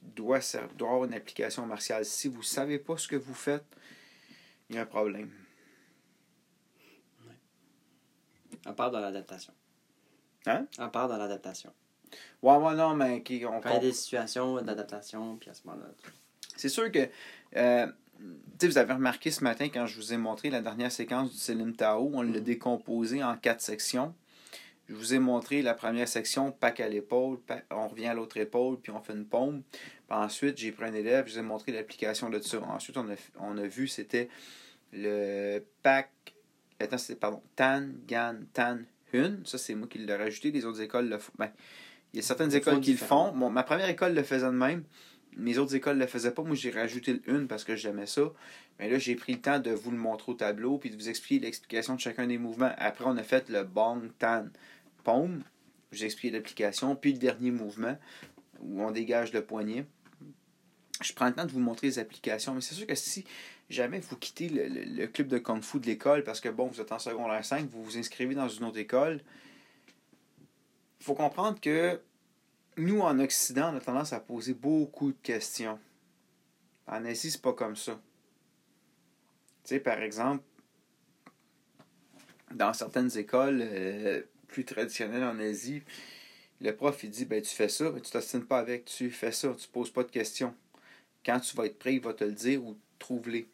doit, 0.02 0.40
doit 0.78 0.90
avoir 0.90 1.06
une 1.06 1.14
application 1.14 1.66
martiale. 1.66 2.06
Si 2.06 2.28
vous 2.28 2.40
ne 2.40 2.44
savez 2.44 2.80
pas 2.80 2.98
ce 2.98 3.08
que 3.08 3.16
vous 3.16 3.34
faites, 3.34 3.66
il 4.70 4.76
y 4.76 4.80
a 4.80 4.82
un 4.82 4.86
problème. 4.86 5.30
On 8.66 8.74
part 8.74 8.92
dans 8.92 9.00
l'adaptation. 9.00 9.54
Hein? 10.46 10.68
On 10.80 10.90
part 10.90 11.08
dans 11.08 11.18
l'adaptation. 11.18 11.74
Ouais, 12.42 12.56
ouais, 12.56 12.76
non, 12.76 12.96
mais 12.96 13.24
qui, 13.24 13.46
on, 13.46 13.62
fait 13.62 13.80
des 13.80 13.94
situations 13.94 14.62
d'adaptation, 14.62 15.38
puis 15.38 15.50
à 15.50 15.54
ce 15.54 15.66
moment-là. 15.68 15.90
C'est 16.58 16.70
sûr 16.70 16.92
que 16.92 17.10
euh, 17.56 17.88
vous 18.62 18.78
avez 18.78 18.94
remarqué 18.94 19.32
ce 19.32 19.44
matin 19.44 19.70
quand 19.70 19.86
je 19.86 19.96
vous 19.96 20.14
ai 20.14 20.18
montré 20.18 20.50
la 20.50 20.62
dernière 20.62 20.92
séquence 20.92 21.32
du 21.32 21.38
Selim 21.38 21.74
Tao, 21.74 22.12
on 22.14 22.22
l'a 22.22 22.40
mm. 22.40 22.44
décomposé 22.44 23.24
en 23.24 23.36
quatre 23.38 23.62
sections. 23.62 24.14
Je 24.90 24.96
vous 24.96 25.14
ai 25.14 25.20
montré 25.20 25.62
la 25.62 25.74
première 25.74 26.08
section, 26.08 26.52
pack 26.52 26.82
à 26.82 26.90
l'épaule, 26.90 27.40
on 27.72 27.88
revient 27.88 28.08
à 28.08 28.14
l'autre 28.14 28.38
épaule, 28.38 28.78
puis 28.78 28.92
on 28.92 29.00
fait 29.02 29.14
une 29.14 29.26
paume. 29.26 29.64
Puis 29.72 30.18
ensuite, 30.18 30.58
j'ai 30.58 30.72
pris 30.74 30.86
un 30.86 30.94
élève, 30.94 31.28
je 31.28 31.34
vous 31.34 31.40
ai 31.40 31.44
montré 31.44 31.72
l'application 31.72 32.30
de 32.30 32.40
ça. 32.42 32.62
Ensuite, 32.62 32.98
on 32.98 33.10
a, 33.10 33.16
on 33.40 33.58
a 33.58 33.68
vu, 33.68 33.88
c'était 33.88 34.28
le 34.92 35.64
pack. 35.82 36.12
Attends, 36.80 36.98
c'était, 36.98 37.20
pardon, 37.20 37.42
Tan, 37.56 37.88
Gan, 38.06 38.40
Tan, 38.54 38.80
Hun. 39.14 39.40
Ça, 39.46 39.58
c'est 39.58 39.76
moi 39.76 39.88
qui 39.88 40.00
l'ai 40.00 40.16
rajouté. 40.16 40.52
Les 40.52 40.66
autres 40.66 40.82
écoles 40.82 41.08
le 41.08 41.20
font. 41.20 41.32
Ben, 41.38 41.52
il 42.14 42.18
y 42.18 42.20
a 42.20 42.24
certaines 42.24 42.54
écoles 42.54 42.82
qui 42.82 42.92
le 42.92 42.98
font. 42.98 43.32
Bon, 43.32 43.50
ma 43.50 43.64
première 43.64 43.88
école 43.88 44.14
le 44.14 44.24
faisait 44.24 44.46
de 44.46 44.52
même. 44.52 44.84
Mes 45.38 45.58
autres 45.58 45.76
écoles 45.76 45.96
ne 45.96 46.02
le 46.02 46.08
faisaient 46.08 46.32
pas. 46.32 46.44
Moi, 46.44 46.56
j'ai 46.56 46.72
rajouté 46.72 47.22
une 47.28 47.48
parce 47.48 47.64
que 47.64 47.76
j'aimais 47.76 48.06
ça. 48.06 48.34
Mais 48.80 48.90
là, 48.90 48.98
j'ai 48.98 49.16
pris 49.16 49.34
le 49.34 49.42
temps 49.42 49.60
de 49.60 49.72
vous 49.72 49.92
le 49.92 49.98
montrer 49.98 50.32
au 50.32 50.36
tableau 50.36 50.78
puis 50.78 50.90
de 50.90 50.96
vous 50.96 51.10
expliquer 51.10 51.46
l'explication 51.46 51.96
de 51.96 52.00
chacun 52.00 52.28
des 52.28 52.38
mouvements. 52.38 52.72
Après, 52.78 53.06
on 53.08 53.18
a 53.18 53.24
fait 53.24 53.50
le 53.50 53.64
bang, 53.64 54.10
tan, 54.20 54.48
paume. 55.04 55.44
J'ai 55.92 56.06
expliqué 56.06 56.36
l'application. 56.36 56.96
Puis 56.96 57.14
le 57.14 57.20
dernier 57.20 57.52
mouvement 57.52 57.98
où 58.62 58.82
on 58.82 58.92
dégage 58.92 59.34
le 59.34 59.44
poignet. 59.44 59.86
Je 61.02 61.14
prends 61.14 61.28
le 61.28 61.34
temps 61.34 61.46
de 61.46 61.52
vous 61.52 61.60
montrer 61.60 61.88
les 61.88 62.00
applications. 62.00 62.54
Mais 62.54 62.62
c'est 62.62 62.76
sûr 62.76 62.86
que 62.86 62.96
si 62.96 63.26
jamais 63.70 64.00
vous 64.00 64.16
quittez 64.18 64.50
le, 64.50 65.08
club 65.08 65.28
de 65.28 65.38
Kung 65.38 65.64
Fu 65.64 65.80
de 65.80 65.88
l'école 65.88 66.24
parce 66.24 66.40
que, 66.40 66.50
bon, 66.50 66.68
vous 66.68 66.82
êtes 66.82 66.92
en 66.92 67.00
secondaire 67.00 67.44
5, 67.44 67.68
vous 67.70 67.84
vous 67.84 67.98
inscrivez 67.98 68.36
dans 68.36 68.50
une 68.50 68.66
autre 68.66 68.78
école, 68.78 69.22
il 71.00 71.06
faut 71.06 71.16
comprendre 71.16 71.60
que 71.60 72.00
nous, 72.78 73.02
en 73.02 73.20
Occident, 73.20 73.74
on 73.74 73.78
a 73.78 73.82
tendance 73.82 74.14
à 74.14 74.20
poser 74.20 74.54
beaucoup 74.54 75.12
de 75.12 75.18
questions. 75.22 75.80
En 76.88 77.06
Asie, 77.06 77.32
c'est 77.32 77.42
pas 77.42 77.54
comme 77.54 77.76
ça. 77.76 78.00
Tu 79.64 79.76
sais, 79.76 79.80
par 79.80 80.02
exemple, 80.02 80.44
dans 82.54 82.74
certaines 82.74 83.16
écoles 83.18 83.62
euh, 83.62 84.22
plus 84.48 84.66
traditionnelles 84.66 85.24
en 85.24 85.40
Asie, 85.40 85.84
le 86.60 86.76
prof, 86.76 87.04
il 87.04 87.10
dit, 87.10 87.26
ben, 87.26 87.42
tu 87.42 87.54
fais 87.54 87.70
ça, 87.70 87.92
mais 87.92 88.02
tu 88.02 88.12
t'ostines 88.12 88.46
pas 88.46 88.60
avec, 88.60 88.86
tu 88.86 89.10
fais 89.10 89.32
ça, 89.32 89.54
tu 89.58 89.68
poses 89.68 89.92
pas 89.92 90.04
de 90.04 90.12
questions. 90.12 90.54
Quand 91.26 91.40
tu 91.40 91.56
vas 91.56 91.66
être 91.66 91.78
prêt, 91.78 91.96
il 91.96 92.02
va 92.02 92.14
te 92.14 92.24
le 92.24 92.34
dire 92.34 92.64
ou 92.64 92.78
trouve-les. 93.00 93.48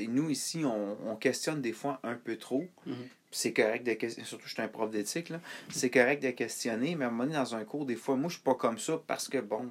Nous, 0.00 0.30
ici, 0.30 0.64
on, 0.64 1.16
questionne 1.16 1.60
des 1.60 1.74
fois 1.74 2.00
un 2.02 2.14
peu 2.14 2.38
trop. 2.38 2.66
Mm-hmm 2.86 3.19
c'est 3.30 3.52
correct 3.52 3.84
de 3.84 3.92
questionner, 3.94 4.26
surtout 4.26 4.46
je 4.46 4.54
suis 4.54 4.62
un 4.62 4.68
prof 4.68 4.90
d'éthique, 4.90 5.32
c'est 5.70 5.90
correct 5.90 6.22
de 6.22 6.30
questionner, 6.30 6.96
mais 6.96 7.04
à 7.04 7.08
un 7.08 7.10
moment 7.10 7.24
donné, 7.24 7.36
dans 7.36 7.54
un 7.54 7.64
cours, 7.64 7.86
des 7.86 7.96
fois, 7.96 8.16
moi, 8.16 8.28
je 8.28 8.34
suis 8.34 8.42
pas 8.42 8.54
comme 8.54 8.78
ça 8.78 9.00
parce 9.06 9.28
que, 9.28 9.38
bon, 9.38 9.70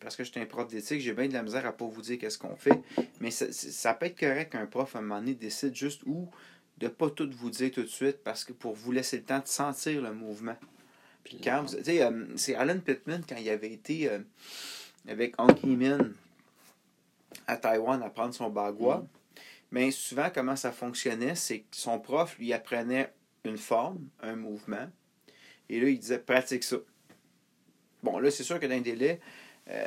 parce 0.00 0.14
que 0.14 0.22
je 0.22 0.30
suis 0.30 0.40
un 0.40 0.46
prof 0.46 0.68
d'éthique, 0.68 1.00
j'ai 1.00 1.12
bien 1.12 1.26
de 1.26 1.32
la 1.32 1.42
misère 1.42 1.66
à 1.66 1.72
pas 1.72 1.86
vous 1.86 2.02
dire 2.02 2.18
qu'est-ce 2.18 2.38
qu'on 2.38 2.56
fait, 2.56 2.80
mais 3.20 3.30
ça, 3.30 3.94
peut 3.94 4.06
être 4.06 4.18
correct 4.18 4.52
qu'un 4.52 4.66
prof, 4.66 4.94
à 4.94 5.00
un 5.00 5.02
moment 5.02 5.20
donné, 5.20 5.34
décide 5.34 5.74
juste 5.74 6.02
ou 6.06 6.30
de 6.78 6.88
pas 6.88 7.10
tout 7.10 7.28
vous 7.32 7.50
dire 7.50 7.70
tout 7.70 7.82
de 7.82 7.88
suite 7.88 8.18
parce 8.22 8.44
que 8.44 8.52
pour 8.52 8.74
vous 8.74 8.92
laisser 8.92 9.16
le 9.16 9.22
temps 9.24 9.40
de 9.40 9.46
sentir 9.46 10.02
le 10.02 10.12
mouvement. 10.12 10.56
Puis 11.24 11.40
quand 11.42 11.62
vous, 11.62 11.74
euh, 11.74 12.26
c'est 12.36 12.54
Alan 12.54 12.78
Pittman, 12.78 13.22
quand 13.28 13.36
il 13.36 13.48
avait 13.48 13.72
été 13.72 14.10
euh, 14.10 14.20
avec 15.08 15.34
Hong 15.40 15.58
Min 15.64 16.10
à 17.46 17.56
Taïwan 17.56 18.02
à 18.02 18.10
prendre 18.10 18.34
son 18.34 18.50
bagua, 18.50 18.98
mm. 18.98 19.08
Mais 19.76 19.90
souvent, 19.90 20.30
comment 20.34 20.56
ça 20.56 20.72
fonctionnait, 20.72 21.34
c'est 21.34 21.58
que 21.58 21.76
son 21.76 21.98
prof 21.98 22.38
lui 22.38 22.54
apprenait 22.54 23.12
une 23.44 23.58
forme, 23.58 24.08
un 24.22 24.34
mouvement, 24.34 24.88
et 25.68 25.78
là, 25.78 25.90
il 25.90 25.98
disait 25.98 26.18
pratique 26.18 26.64
ça. 26.64 26.78
Bon, 28.02 28.18
là, 28.18 28.30
c'est 28.30 28.42
sûr 28.42 28.58
que 28.58 28.64
dans 28.64 28.74
un 28.74 28.80
délai, 28.80 29.20
euh, 29.68 29.86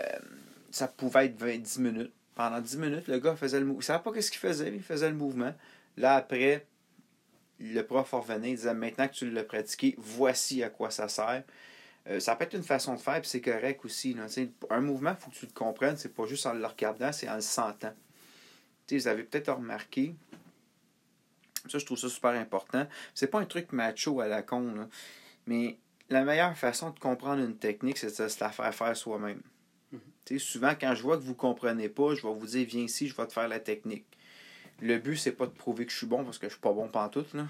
ça 0.69 0.87
pouvait 0.87 1.25
être 1.25 1.39
20, 1.39 1.57
10 1.57 1.79
minutes. 1.79 2.13
Pendant 2.35 2.61
10 2.61 2.77
minutes, 2.77 3.07
le 3.07 3.17
gars 3.17 3.35
faisait 3.35 3.59
le 3.59 3.65
mouvement. 3.65 3.79
Il 3.79 3.81
ne 3.81 3.85
savait 3.85 4.03
pas 4.03 4.21
ce 4.21 4.29
qu'il 4.29 4.39
faisait, 4.39 4.71
il 4.71 4.83
faisait 4.83 5.09
le 5.09 5.15
mouvement. 5.15 5.55
Là, 5.97 6.17
après, 6.17 6.67
le 7.59 7.81
prof 7.81 8.11
revenait, 8.11 8.51
il 8.51 8.57
disait 8.57 8.75
maintenant 8.75 9.07
que 9.07 9.13
tu 9.13 9.31
l'as 9.31 9.43
pratiqué, 9.43 9.95
voici 9.97 10.61
à 10.61 10.69
quoi 10.69 10.91
ça 10.91 11.07
sert. 11.07 11.41
Euh, 12.07 12.19
ça 12.19 12.35
peut 12.35 12.43
être 12.43 12.53
une 12.53 12.61
façon 12.61 12.93
de 12.93 12.99
faire, 12.99 13.21
puis 13.21 13.29
c'est 13.31 13.41
correct 13.41 13.83
aussi. 13.85 14.15
Un 14.69 14.81
mouvement, 14.81 15.15
il 15.17 15.19
faut 15.19 15.31
que 15.31 15.35
tu 15.35 15.47
le 15.47 15.51
comprennes, 15.51 15.97
c'est 15.97 16.13
pas 16.13 16.27
juste 16.27 16.45
en 16.45 16.53
le 16.53 16.67
regardant, 16.67 17.11
c'est 17.11 17.27
en 17.27 17.37
le 17.37 17.41
sentant 17.41 17.95
vous 18.97 19.07
avez 19.07 19.23
peut-être 19.23 19.51
remarqué, 19.51 20.15
ça 21.67 21.77
je 21.77 21.85
trouve 21.85 21.97
ça 21.97 22.09
super 22.09 22.31
important. 22.31 22.87
C'est 23.13 23.27
pas 23.27 23.39
un 23.39 23.45
truc 23.45 23.71
macho 23.71 24.21
à 24.21 24.27
la 24.27 24.41
con, 24.41 24.89
mais 25.45 25.77
la 26.09 26.23
meilleure 26.23 26.57
façon 26.57 26.89
de 26.89 26.99
comprendre 26.99 27.43
une 27.43 27.55
technique, 27.55 27.97
c'est 27.97 28.07
de 28.19 28.27
se 28.27 28.39
la 28.39 28.49
faire 28.49 28.73
faire 28.73 28.97
soi-même. 28.97 29.41
Mhm. 29.91 30.39
Souvent, 30.39 30.73
quand 30.79 30.93
je 30.95 31.01
vois 31.01 31.17
que 31.17 31.23
vous 31.23 31.31
ne 31.31 31.37
comprenez 31.37 31.89
pas, 31.89 32.15
je 32.15 32.25
vais 32.25 32.33
vous 32.33 32.45
dire 32.45 32.65
viens 32.67 32.83
ici, 32.83 33.07
je 33.07 33.15
vais 33.15 33.27
te 33.27 33.33
faire 33.33 33.47
la 33.47 33.59
technique. 33.59 34.05
Le 34.81 34.97
but, 34.97 35.17
c'est 35.17 35.33
pas 35.33 35.45
de 35.45 35.51
prouver 35.51 35.85
que 35.85 35.91
je 35.91 35.97
suis 35.97 36.07
bon 36.07 36.23
parce 36.23 36.37
que 36.37 36.47
je 36.47 36.53
suis 36.53 36.61
pas 36.61 36.71
bon 36.71 36.87
pantoute. 36.87 37.33
Là. 37.33 37.47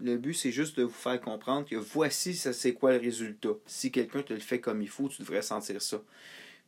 Le 0.00 0.16
but, 0.16 0.34
c'est 0.34 0.52
juste 0.52 0.76
de 0.78 0.84
vous 0.84 0.90
faire 0.90 1.20
comprendre 1.20 1.68
que 1.68 1.76
voici 1.76 2.34
c'est 2.34 2.74
quoi 2.74 2.92
le 2.92 2.98
résultat. 2.98 3.54
Si 3.66 3.90
quelqu'un 3.90 4.22
te 4.22 4.32
le 4.32 4.40
fait 4.40 4.60
comme 4.60 4.82
il 4.82 4.88
faut, 4.88 5.08
tu 5.08 5.22
devrais 5.22 5.42
sentir 5.42 5.82
ça. 5.82 6.00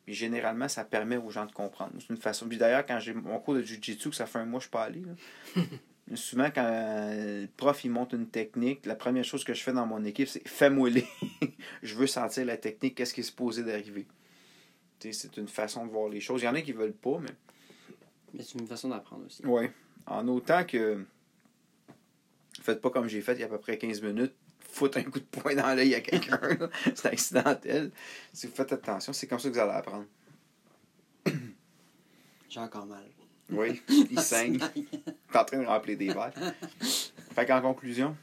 Puis 0.05 0.14
généralement, 0.14 0.69
ça 0.69 0.85
permet 0.85 1.17
aux 1.17 1.31
gens 1.31 1.47
de 1.47 1.53
comprendre. 1.53 1.93
C'est 1.99 2.11
une 2.11 2.21
façon. 2.21 2.47
Puis 2.47 2.59
d'ailleurs, 2.59 2.85
quand 2.85 2.99
j'ai 3.01 3.14
mon 3.14 3.38
cours 3.38 3.55
de 3.55 3.62
Jiu-Jitsu, 3.62 4.11
que 4.11 4.17
ça 4.17 4.27
fait 4.27 4.38
un 4.38 4.45
mois 4.45 4.61
je 4.61 4.64
suis 4.64 4.71
pas 4.71 4.85
allé, 4.85 5.03
souvent 6.14 6.51
quand 6.55 6.69
le 6.69 7.47
prof 7.57 7.85
il 7.85 7.90
monte 7.90 8.12
une 8.12 8.27
technique, 8.29 8.85
la 8.85 8.97
première 8.97 9.25
chose 9.25 9.45
que 9.45 9.55
je 9.55 9.62
fais 9.62 9.73
dans 9.73 9.87
mon 9.87 10.05
équipe, 10.05 10.29
c'est 10.29 10.47
fais-moi 10.47 10.90
je 11.83 11.95
veux 11.95 12.07
sentir 12.07 12.45
la 12.45 12.59
technique, 12.59 12.97
qu'est-ce 12.97 13.14
qui 13.14 13.21
est 13.21 13.25
supposé 13.25 13.62
d'arriver. 13.62 14.07
C'est 14.99 15.37
une 15.37 15.49
façon 15.49 15.85
de 15.85 15.90
voir 15.90 16.09
les 16.09 16.21
choses. 16.21 16.43
Il 16.43 16.47
y 16.47 16.49
en 16.49 16.55
a 16.55 16.62
qui 16.62 16.73
veulent 16.73 16.95
pas, 16.95 17.19
mais. 17.21 17.35
Mais 18.33 18.43
c'est 18.43 18.59
une 18.59 18.67
façon 18.67 18.88
d'apprendre 18.88 19.27
aussi. 19.27 19.43
Oui. 19.45 19.67
En 20.07 20.27
autant 20.29 20.64
que. 20.64 21.05
Faites 22.62 22.81
pas 22.81 22.90
comme 22.90 23.09
j'ai 23.09 23.21
fait 23.21 23.35
il 23.35 23.40
y 23.40 23.43
a 23.43 23.47
à 23.47 23.49
peu 23.49 23.59
près 23.59 23.77
15 23.77 24.01
minutes 24.03 24.35
foutre 24.74 24.98
un 24.98 25.04
coup 25.04 25.20
de 25.20 25.24
poing 25.24 25.54
dans 25.54 25.74
l'œil 25.74 25.94
à 25.94 26.00
quelqu'un. 26.00 26.38
c'est 26.94 27.06
accidentel. 27.06 27.90
Si 28.32 28.46
vous 28.46 28.54
faites 28.54 28.72
attention, 28.72 29.12
c'est 29.12 29.26
comme 29.26 29.38
ça 29.38 29.48
que 29.48 29.54
vous 29.54 29.60
allez 29.60 29.72
apprendre. 29.72 30.06
J'ai 32.48 32.60
encore 32.60 32.87
mal. 32.87 33.04
Oui, 33.50 33.82
il 34.10 34.20
saigne. 34.20 34.58
T'es 34.58 35.38
en 35.38 35.44
train 35.44 35.58
de 35.58 35.66
remplir 35.66 35.98
des 35.98 36.12
verres. 36.12 36.32
Fait 37.34 37.46
qu'en 37.46 37.60
conclusion? 37.60 38.16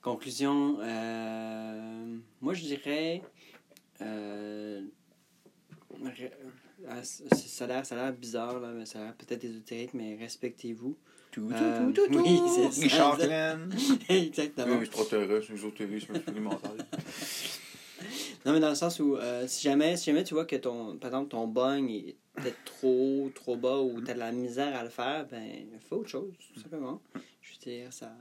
Conclusion, 0.00 0.78
euh, 0.80 2.16
moi 2.40 2.54
je 2.54 2.62
dirais. 2.62 3.22
Euh, 4.00 4.82
ça 7.02 7.64
a 7.66 7.94
l'air 7.94 8.12
bizarre, 8.12 8.58
là, 8.60 8.72
mais 8.72 8.86
ça 8.86 9.00
a 9.00 9.04
l'air 9.04 9.14
peut-être 9.14 9.44
ésotérique, 9.44 9.92
mais 9.92 10.16
respectez-vous. 10.16 10.96
Tout, 11.30 11.46
tout, 11.46 11.54
euh, 11.54 11.92
tout, 11.92 12.08
tout, 12.08 12.18
oui, 12.18 12.40
c'est 12.72 12.82
Richard 12.82 13.16
Glenn. 13.16 13.72
Exactement. 14.08 14.76
Oui, 14.76 14.84
extraterrestre, 14.84 15.52
ésotérisme 15.52 16.14
mental. 16.40 16.72
Non, 18.44 18.52
mais 18.52 18.60
dans 18.60 18.70
le 18.70 18.74
sens 18.74 18.98
où, 19.00 19.16
euh, 19.16 19.46
si, 19.46 19.62
jamais, 19.62 19.96
si 19.96 20.06
jamais 20.06 20.24
tu 20.24 20.34
vois 20.34 20.46
que 20.46 20.56
ton, 20.56 20.96
par 20.96 21.10
exemple, 21.10 21.28
ton 21.28 21.46
bang 21.46 21.88
est 21.90 22.16
peut-être 22.34 22.64
trop 22.64 23.26
haut, 23.26 23.30
trop 23.34 23.56
bas, 23.56 23.78
ou 23.78 24.00
tu 24.00 24.10
as 24.10 24.14
de 24.14 24.18
la 24.18 24.32
misère 24.32 24.74
à 24.74 24.82
le 24.82 24.88
faire, 24.88 25.26
ben, 25.30 25.66
fais 25.88 25.94
autre 25.94 26.08
chose, 26.08 26.32
tout 26.54 26.60
simplement. 26.60 27.00
Je 27.42 27.52
veux 27.52 27.58
dire, 27.72 27.92
ça, 27.92 28.12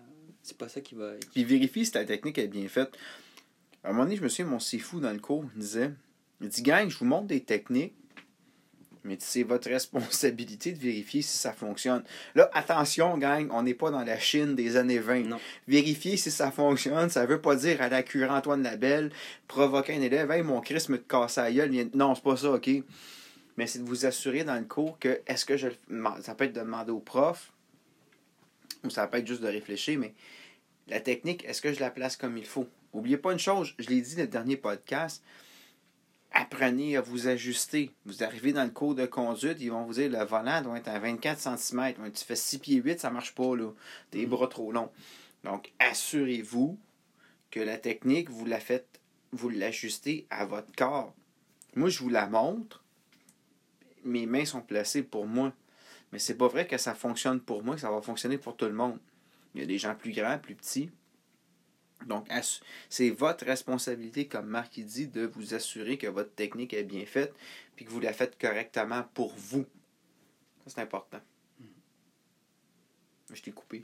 c'est 0.43 0.57
pas 0.57 0.67
ça 0.67 0.81
qui 0.81 0.95
va. 0.95 1.13
Puis 1.33 1.43
vérifie 1.43 1.85
si 1.85 1.91
ta 1.91 2.03
technique 2.03 2.37
est 2.37 2.47
bien 2.47 2.67
faite. 2.67 2.91
À 3.83 3.89
un 3.89 3.91
moment 3.93 4.03
donné, 4.03 4.17
je 4.17 4.23
me 4.23 4.29
souviens, 4.29 4.45
mon 4.45 4.59
sifu 4.59 4.99
dans 4.99 5.13
le 5.13 5.19
cours 5.19 5.45
disait 5.55 5.91
il 6.41 6.47
dit, 6.47 6.61
gang, 6.61 6.89
je 6.89 6.97
vous 6.97 7.05
montre 7.05 7.27
des 7.27 7.41
techniques 7.41 7.93
mais 9.03 9.17
c'est 9.19 9.43
votre 9.43 9.69
responsabilité 9.69 10.71
de 10.71 10.79
vérifier 10.79 11.21
si 11.21 11.37
ça 11.37 11.53
fonctionne. 11.53 12.03
Là, 12.35 12.49
attention, 12.53 13.17
gang, 13.17 13.47
on 13.51 13.63
n'est 13.63 13.73
pas 13.73 13.91
dans 13.91 14.03
la 14.03 14.19
Chine 14.19 14.55
des 14.55 14.77
années 14.77 14.99
20. 14.99 15.21
Non. 15.21 15.39
Vérifier 15.67 16.17
si 16.17 16.31
ça 16.31 16.51
fonctionne, 16.51 17.09
ça 17.09 17.25
veut 17.25 17.41
pas 17.41 17.55
dire 17.55 17.81
à 17.81 17.89
la 17.89 18.03
cure 18.03 18.31
Antoine 18.31 18.63
Labelle, 18.63 19.11
provoquer 19.47 19.95
un 19.95 20.01
élève, 20.01 20.29
hey, 20.31 20.43
mon 20.43 20.61
Christ 20.61 20.89
me 20.89 20.97
te 20.97 21.07
casse 21.07 21.37
la 21.37 21.51
gueule. 21.51 21.89
Non, 21.93 22.15
c'est 22.15 22.23
pas 22.23 22.37
ça, 22.37 22.51
OK? 22.51 22.69
Mais 23.57 23.67
c'est 23.67 23.79
de 23.79 23.87
vous 23.87 24.05
assurer 24.05 24.43
dans 24.43 24.55
le 24.55 24.65
cours 24.65 24.97
que, 24.99 25.21
est-ce 25.27 25.45
que 25.45 25.57
je. 25.57 25.67
Ça 26.21 26.35
peut 26.35 26.45
être 26.45 26.53
de 26.53 26.61
demander 26.61 26.91
au 26.91 26.99
prof, 26.99 27.51
ou 28.83 28.89
ça 28.89 29.07
peut 29.07 29.17
être 29.17 29.27
juste 29.27 29.41
de 29.41 29.47
réfléchir, 29.47 29.99
mais 29.99 30.13
la 30.87 30.99
technique, 30.99 31.45
est-ce 31.45 31.61
que 31.61 31.73
je 31.73 31.79
la 31.79 31.91
place 31.91 32.15
comme 32.15 32.37
il 32.37 32.45
faut? 32.45 32.67
Oubliez 32.93 33.17
pas 33.17 33.33
une 33.33 33.39
chose, 33.39 33.75
je 33.77 33.89
l'ai 33.89 34.01
dit 34.01 34.15
dans 34.15 34.23
le 34.23 34.27
dernier 34.27 34.57
podcast, 34.57 35.23
apprenez 36.31 36.97
à 36.97 37.01
vous 37.01 37.27
ajuster. 37.27 37.91
Vous 38.05 38.23
arrivez 38.23 38.53
dans 38.53 38.63
le 38.63 38.69
cours 38.69 38.95
de 38.95 39.05
conduite, 39.05 39.57
ils 39.59 39.71
vont 39.71 39.83
vous 39.83 39.93
dire 39.93 40.09
le 40.09 40.23
volant 40.23 40.61
doit 40.61 40.77
être 40.77 40.87
à 40.87 40.99
24 40.99 41.57
cm. 41.57 41.93
Tu 42.13 42.25
fais 42.25 42.35
6 42.35 42.59
pieds 42.59 42.81
8, 42.81 42.99
ça 42.99 43.09
marche 43.09 43.33
pas, 43.35 43.55
là. 43.55 43.71
Tes 44.11 44.25
mm. 44.25 44.29
bras 44.29 44.47
trop 44.47 44.71
longs. 44.71 44.91
Donc, 45.43 45.71
assurez-vous 45.79 46.77
que 47.51 47.59
la 47.59 47.77
technique, 47.77 48.29
vous 48.29 48.45
la 48.45 48.59
faites, 48.59 48.99
vous 49.31 49.49
l'ajustez 49.49 50.27
à 50.29 50.45
votre 50.45 50.71
corps. 50.75 51.13
Moi, 51.75 51.89
je 51.89 51.99
vous 51.99 52.09
la 52.09 52.27
montre. 52.27 52.83
Mes 54.03 54.25
mains 54.25 54.45
sont 54.45 54.61
placées 54.61 55.03
pour 55.03 55.27
moi. 55.27 55.53
Mais 56.11 56.19
c'est 56.19 56.35
pas 56.35 56.47
vrai 56.47 56.65
que 56.65 56.77
ça 56.77 56.95
fonctionne 56.95 57.39
pour 57.39 57.63
moi, 57.63 57.75
que 57.75 57.81
ça 57.81 57.91
va 57.91 58.01
fonctionner 58.01 58.37
pour 58.37 58.55
tout 58.55 58.65
le 58.65 58.73
monde. 58.73 58.99
Il 59.53 59.61
y 59.61 59.63
a 59.63 59.67
des 59.67 59.77
gens 59.77 59.95
plus 59.95 60.11
grands, 60.11 60.39
plus 60.39 60.55
petits. 60.55 60.89
Donc, 62.05 62.27
c'est 62.89 63.09
votre 63.09 63.45
responsabilité, 63.45 64.27
comme 64.27 64.47
Marc 64.47 64.77
il 64.77 64.85
dit, 64.85 65.07
de 65.07 65.25
vous 65.25 65.53
assurer 65.53 65.97
que 65.97 66.07
votre 66.07 66.33
technique 66.33 66.73
est 66.73 66.83
bien 66.83 67.05
faite 67.05 67.33
puis 67.75 67.85
que 67.85 67.91
vous 67.91 67.99
la 67.99 68.13
faites 68.13 68.37
correctement 68.39 69.03
pour 69.13 69.33
vous. 69.35 69.65
Ça, 70.65 70.75
c'est 70.75 70.81
important. 70.81 71.19
Je 73.31 73.41
t'ai 73.41 73.51
coupé. 73.51 73.83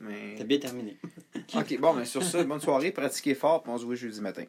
Mais... 0.00 0.34
T'as 0.36 0.44
bien 0.44 0.58
terminé. 0.58 0.98
ok, 1.54 1.78
bon, 1.78 1.94
mais 1.94 2.04
sur 2.04 2.22
ça, 2.22 2.42
bonne 2.44 2.60
soirée, 2.60 2.92
pratiquez 2.92 3.34
fort, 3.34 3.62
puis 3.62 3.72
on 3.72 3.78
se 3.78 3.84
voit 3.84 3.94
jeudi 3.94 4.20
matin. 4.20 4.44